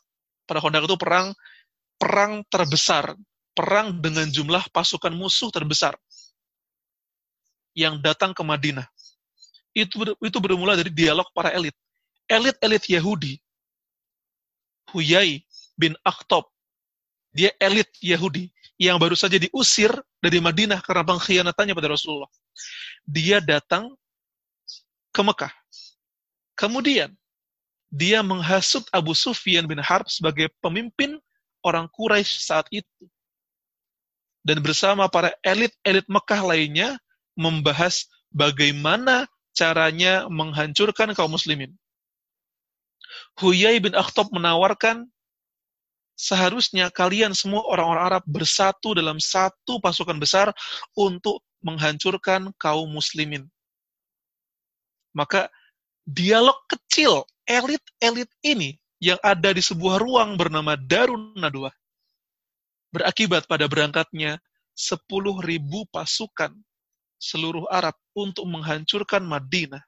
pada 0.50 0.58
Khandaq 0.58 0.90
itu 0.90 0.98
perang 0.98 1.30
perang 1.94 2.42
terbesar, 2.50 3.14
perang 3.54 3.94
dengan 4.02 4.26
jumlah 4.26 4.66
pasukan 4.74 5.14
musuh 5.14 5.54
terbesar 5.54 5.94
yang 7.78 8.02
datang 8.02 8.34
ke 8.34 8.42
Madinah. 8.42 8.90
Itu 9.70 10.02
itu 10.18 10.38
bermula 10.42 10.74
dari 10.74 10.90
dialog 10.90 11.30
para 11.30 11.54
elit. 11.54 11.70
Elit-elit 12.26 12.82
Yahudi. 12.90 13.38
Huyai 14.90 15.46
bin 15.78 15.94
Akhtab. 16.02 16.50
Dia 17.30 17.54
elit 17.62 17.86
Yahudi 18.02 18.50
yang 18.74 18.98
baru 18.98 19.14
saja 19.14 19.38
diusir 19.38 19.94
dari 20.18 20.42
Madinah 20.42 20.82
karena 20.82 21.06
pengkhianatannya 21.06 21.78
pada 21.78 21.94
Rasulullah. 21.94 22.26
Dia 23.06 23.42
datang 23.42 23.94
ke 25.10 25.20
Mekah. 25.20 25.52
Kemudian 26.54 27.10
dia 27.90 28.22
menghasut 28.22 28.86
Abu 28.94 29.16
Sufyan 29.18 29.66
bin 29.66 29.82
Harb 29.82 30.06
sebagai 30.06 30.52
pemimpin 30.62 31.18
orang 31.66 31.90
Quraisy 31.90 32.38
saat 32.38 32.66
itu. 32.70 33.04
Dan 34.40 34.64
bersama 34.64 35.10
para 35.10 35.34
elit-elit 35.44 36.06
Mekah 36.08 36.40
lainnya 36.40 36.96
membahas 37.36 38.08
bagaimana 38.32 39.28
caranya 39.52 40.24
menghancurkan 40.30 41.12
kaum 41.12 41.34
muslimin. 41.34 41.74
Huyai 43.36 43.82
bin 43.82 43.92
Akhtab 43.92 44.30
menawarkan 44.30 45.04
seharusnya 46.14 46.92
kalian 46.92 47.32
semua 47.32 47.64
orang-orang 47.66 48.04
Arab 48.14 48.24
bersatu 48.28 48.92
dalam 48.92 49.16
satu 49.18 49.80
pasukan 49.80 50.16
besar 50.20 50.52
untuk 50.94 51.42
menghancurkan 51.60 52.52
kaum 52.56 52.88
muslimin. 52.88 53.48
Maka 55.16 55.50
dialog 56.06 56.56
kecil 56.70 57.26
elit-elit 57.44 58.30
ini 58.44 58.78
yang 59.00 59.18
ada 59.24 59.50
di 59.50 59.62
sebuah 59.64 59.98
ruang 59.98 60.36
bernama 60.36 60.76
Darun 60.76 61.34
Nadwa 61.34 61.72
berakibat 62.90 63.46
pada 63.46 63.70
berangkatnya 63.70 64.38
10.000 64.74 65.40
pasukan 65.90 66.52
seluruh 67.20 67.68
Arab 67.70 67.94
untuk 68.16 68.44
menghancurkan 68.48 69.22
Madinah. 69.22 69.82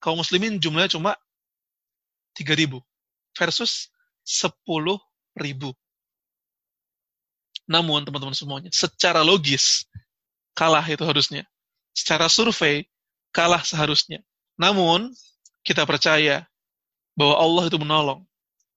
Kaum 0.00 0.20
muslimin 0.22 0.56
jumlahnya 0.56 0.96
cuma 0.96 1.12
3.000 2.36 2.80
versus 3.36 3.92
10.000. 4.24 4.96
Namun 7.70 8.02
teman-teman 8.02 8.34
semuanya, 8.34 8.70
secara 8.74 9.22
logis 9.22 9.86
kalah 10.58 10.82
itu 10.82 11.06
harusnya. 11.06 11.46
Secara 11.94 12.26
survei 12.26 12.90
kalah 13.30 13.62
seharusnya. 13.62 14.18
Namun 14.58 15.14
kita 15.62 15.86
percaya 15.86 16.50
bahwa 17.14 17.38
Allah 17.38 17.64
itu 17.70 17.78
menolong. 17.78 18.20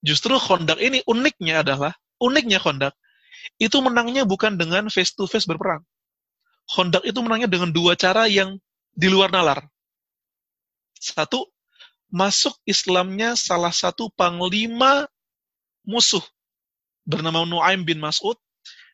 Justru 0.06 0.38
kondak 0.38 0.78
ini 0.78 1.02
uniknya 1.10 1.66
adalah, 1.66 1.98
uniknya 2.22 2.62
kondak, 2.62 2.94
itu 3.58 3.80
menangnya 3.82 4.28
bukan 4.30 4.56
dengan 4.60 4.88
face 4.94 5.16
to 5.16 5.26
face 5.26 5.50
berperang. 5.50 5.82
Kondak 6.70 7.02
itu 7.04 7.18
menangnya 7.20 7.50
dengan 7.50 7.74
dua 7.74 7.98
cara 7.98 8.30
yang 8.30 8.60
di 8.94 9.08
luar 9.10 9.34
nalar. 9.34 9.66
Satu, 11.00 11.50
masuk 12.14 12.54
Islamnya 12.64 13.34
salah 13.34 13.74
satu 13.74 14.08
panglima 14.14 15.10
musuh 15.84 16.24
bernama 17.04 17.44
Nuaim 17.44 17.84
bin 17.84 18.00
Mas'ud. 18.00 18.38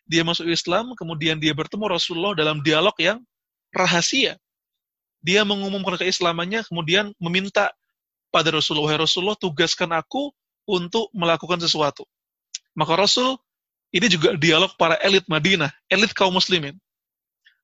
Dia 0.09 0.25
masuk 0.25 0.49
Islam, 0.49 0.97
kemudian 0.97 1.37
dia 1.37 1.53
bertemu 1.53 1.85
Rasulullah 1.85 2.33
dalam 2.33 2.65
dialog 2.65 2.97
yang 2.97 3.21
rahasia. 3.69 4.41
Dia 5.21 5.45
mengumumkan 5.45 6.01
keislamannya, 6.01 6.65
kemudian 6.65 7.13
meminta 7.21 7.69
pada 8.33 8.49
Rasulullah, 8.49 8.97
Rasulullah 8.97 9.37
tugaskan 9.37 9.93
aku 9.93 10.33
untuk 10.65 11.13
melakukan 11.13 11.61
sesuatu. 11.61 12.09
Maka 12.73 12.97
Rasul, 12.97 13.37
ini 13.93 14.09
juga 14.09 14.33
dialog 14.33 14.73
para 14.81 14.97
elit 15.01 15.29
Madinah, 15.29 15.69
elit 15.89 16.09
kaum 16.17 16.33
muslimin. 16.33 16.73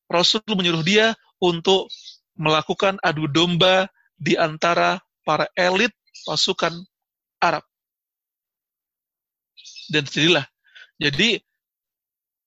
Rasul 0.05 0.45
menyuruh 0.45 0.85
dia 0.85 1.17
untuk 1.41 1.89
melakukan 2.37 3.01
adu 3.01 3.25
domba 3.25 3.89
di 4.17 4.37
antara 4.37 5.01
para 5.25 5.49
elit 5.57 5.93
pasukan 6.29 6.73
Arab. 7.41 7.65
Dan 9.89 10.05
jadilah. 10.05 10.45
Jadi 11.01 11.41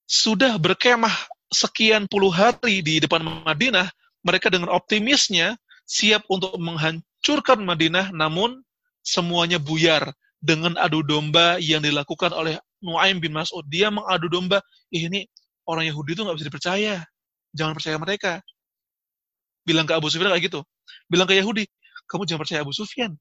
sudah 0.09 0.57
berkemah 0.57 1.13
sekian 1.53 2.09
puluh 2.09 2.33
hari 2.33 2.81
di 2.81 2.97
depan 2.97 3.21
Madinah, 3.45 3.93
mereka 4.25 4.49
dengan 4.49 4.73
optimisnya 4.73 5.61
siap 5.85 6.25
untuk 6.33 6.57
menghancurkan 6.57 7.61
Madinah, 7.61 8.11
namun 8.17 8.65
semuanya 9.05 9.61
buyar 9.61 10.09
dengan 10.41 10.81
adu 10.81 11.05
domba 11.05 11.61
yang 11.61 11.85
dilakukan 11.85 12.33
oleh 12.33 12.57
Nuaim 12.81 13.21
bin 13.21 13.37
Mas'ud. 13.37 13.69
Dia 13.69 13.93
mengadu 13.93 14.33
domba, 14.33 14.65
ini 14.89 15.29
orang 15.69 15.85
Yahudi 15.85 16.17
itu 16.17 16.25
nggak 16.25 16.37
bisa 16.41 16.49
dipercaya. 16.49 16.95
Jangan 17.53 17.73
percaya 17.77 17.97
mereka. 18.01 18.33
Bilang 19.69 19.85
ke 19.85 19.93
Abu 19.93 20.09
Sufyan 20.09 20.33
kayak 20.33 20.49
gitu. 20.49 20.61
Bilang 21.09 21.29
ke 21.29 21.37
Yahudi, 21.37 21.69
kamu 22.09 22.25
jangan 22.25 22.41
percaya 22.41 22.61
Abu 22.65 22.73
Sufyan. 22.73 23.13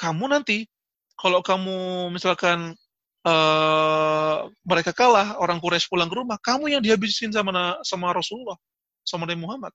Kamu 0.00 0.24
nanti, 0.32 0.64
kalau 1.20 1.44
kamu 1.44 2.08
misalkan 2.08 2.72
uh, 3.24 4.48
mereka 4.64 4.92
kalah, 4.96 5.36
orang 5.40 5.60
Quraisy 5.60 5.88
pulang 5.90 6.08
ke 6.08 6.16
rumah, 6.16 6.38
kamu 6.40 6.78
yang 6.78 6.82
dihabisin 6.82 7.32
sama 7.32 7.76
sama 7.84 8.12
Rasulullah, 8.14 8.56
sama 9.04 9.28
Nabi 9.28 9.40
Muhammad. 9.40 9.72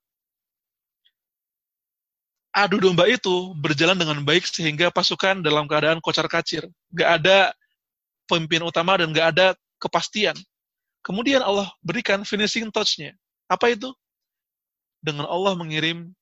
Adu 2.56 2.80
domba 2.80 3.04
itu 3.04 3.52
berjalan 3.60 4.00
dengan 4.00 4.16
baik 4.24 4.48
sehingga 4.48 4.88
pasukan 4.88 5.44
dalam 5.44 5.68
keadaan 5.68 6.00
kocar 6.00 6.24
kacir. 6.24 6.64
Gak 6.88 7.20
ada 7.20 7.52
pemimpin 8.24 8.64
utama 8.64 8.96
dan 8.96 9.12
gak 9.12 9.36
ada 9.36 9.46
kepastian. 9.76 10.32
Kemudian 11.04 11.44
Allah 11.44 11.68
berikan 11.84 12.24
finishing 12.24 12.72
touch-nya. 12.72 13.12
Apa 13.44 13.76
itu? 13.76 13.92
Dengan 15.04 15.28
Allah 15.28 15.52
mengirim 15.52 16.16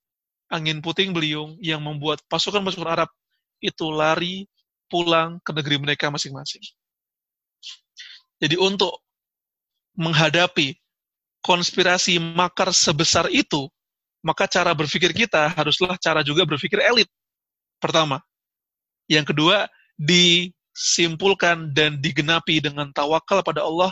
angin 0.51 0.83
puting 0.83 1.15
beliung 1.15 1.55
yang 1.63 1.79
membuat 1.79 2.19
pasukan-pasukan 2.27 2.91
Arab 2.91 3.11
itu 3.63 3.87
lari 3.95 4.51
pulang 4.91 5.39
ke 5.41 5.55
negeri 5.55 5.81
mereka 5.81 6.11
masing-masing. 6.11 6.61
Jadi 8.45 8.61
untuk 8.61 9.01
menghadapi 9.97 10.77
konspirasi 11.41 12.21
makar 12.21 12.77
sebesar 12.77 13.33
itu, 13.33 13.73
maka 14.21 14.45
cara 14.45 14.77
berpikir 14.77 15.17
kita 15.17 15.49
haruslah 15.57 15.97
cara 15.97 16.21
juga 16.21 16.45
berpikir 16.45 16.77
elit. 16.85 17.09
Pertama. 17.81 18.21
Yang 19.09 19.33
kedua, 19.33 19.65
disimpulkan 19.97 21.73
dan 21.73 21.97
digenapi 22.05 22.61
dengan 22.61 22.93
tawakal 22.93 23.41
pada 23.41 23.65
Allah 23.65 23.89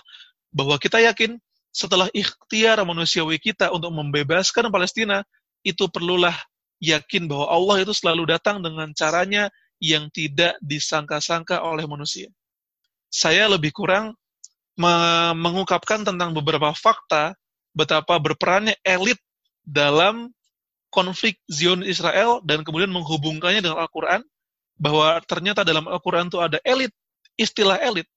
bahwa 0.52 0.76
kita 0.76 1.00
yakin 1.00 1.40
setelah 1.72 2.12
ikhtiar 2.12 2.76
manusiawi 2.84 3.40
kita 3.40 3.72
untuk 3.72 3.88
membebaskan 3.88 4.68
Palestina, 4.68 5.24
itu 5.64 5.88
perlulah 5.88 6.36
yakin 6.84 7.24
bahwa 7.24 7.48
Allah 7.48 7.88
itu 7.88 7.96
selalu 7.96 8.28
datang 8.28 8.60
dengan 8.60 8.92
caranya 8.92 9.48
yang 9.80 10.12
tidak 10.12 10.60
disangka-sangka 10.60 11.64
oleh 11.64 11.88
manusia. 11.88 12.28
Saya 13.08 13.48
lebih 13.48 13.72
kurang 13.72 14.12
mengungkapkan 14.76 16.04
tentang 16.06 16.32
beberapa 16.32 16.72
fakta 16.72 17.36
betapa 17.76 18.16
berperannya 18.16 18.76
elit 18.84 19.20
dalam 19.64 20.32
konflik 20.92 21.40
Zion 21.48 21.80
Israel 21.84 22.44
dan 22.44 22.64
kemudian 22.64 22.92
menghubungkannya 22.92 23.64
dengan 23.64 23.80
Al-Quran 23.80 24.20
bahwa 24.76 25.20
ternyata 25.24 25.64
dalam 25.64 25.88
Al-Quran 25.88 26.28
itu 26.28 26.38
ada 26.40 26.58
elit, 26.64 26.92
istilah 27.36 27.80
elit 27.80 28.08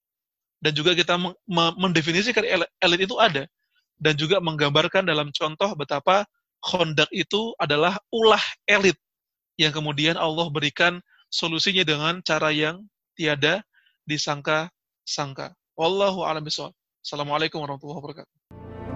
dan 0.60 0.76
juga 0.76 0.96
kita 0.96 1.16
mendefinisikan 1.80 2.44
elit 2.82 3.00
itu 3.00 3.16
ada 3.20 3.48
dan 4.00 4.14
juga 4.16 4.44
menggambarkan 4.44 5.08
dalam 5.08 5.32
contoh 5.32 5.72
betapa 5.76 6.28
kondak 6.60 7.08
itu 7.14 7.56
adalah 7.62 7.96
ulah 8.12 8.42
elit 8.68 8.98
yang 9.56 9.72
kemudian 9.72 10.20
Allah 10.20 10.52
berikan 10.52 11.00
solusinya 11.32 11.84
dengan 11.88 12.20
cara 12.24 12.52
yang 12.52 12.84
tiada 13.16 13.64
disangka-sangka. 14.04 15.56
Wallahu 15.76 16.24
a'lam 16.24 16.40
bishawab. 16.40 16.72
Assalamualaikum 17.04 17.60
warahmatullahi 17.60 18.00
wabarakatuh. 18.00 18.32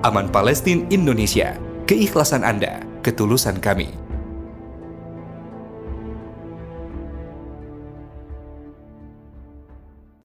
Aman 0.07 0.32
Palestina 0.32 0.88
Indonesia, 0.88 1.59
keikhlasan 1.91 2.47
Anda, 2.47 2.88
ketulusan 3.03 3.59
kami. 3.59 3.91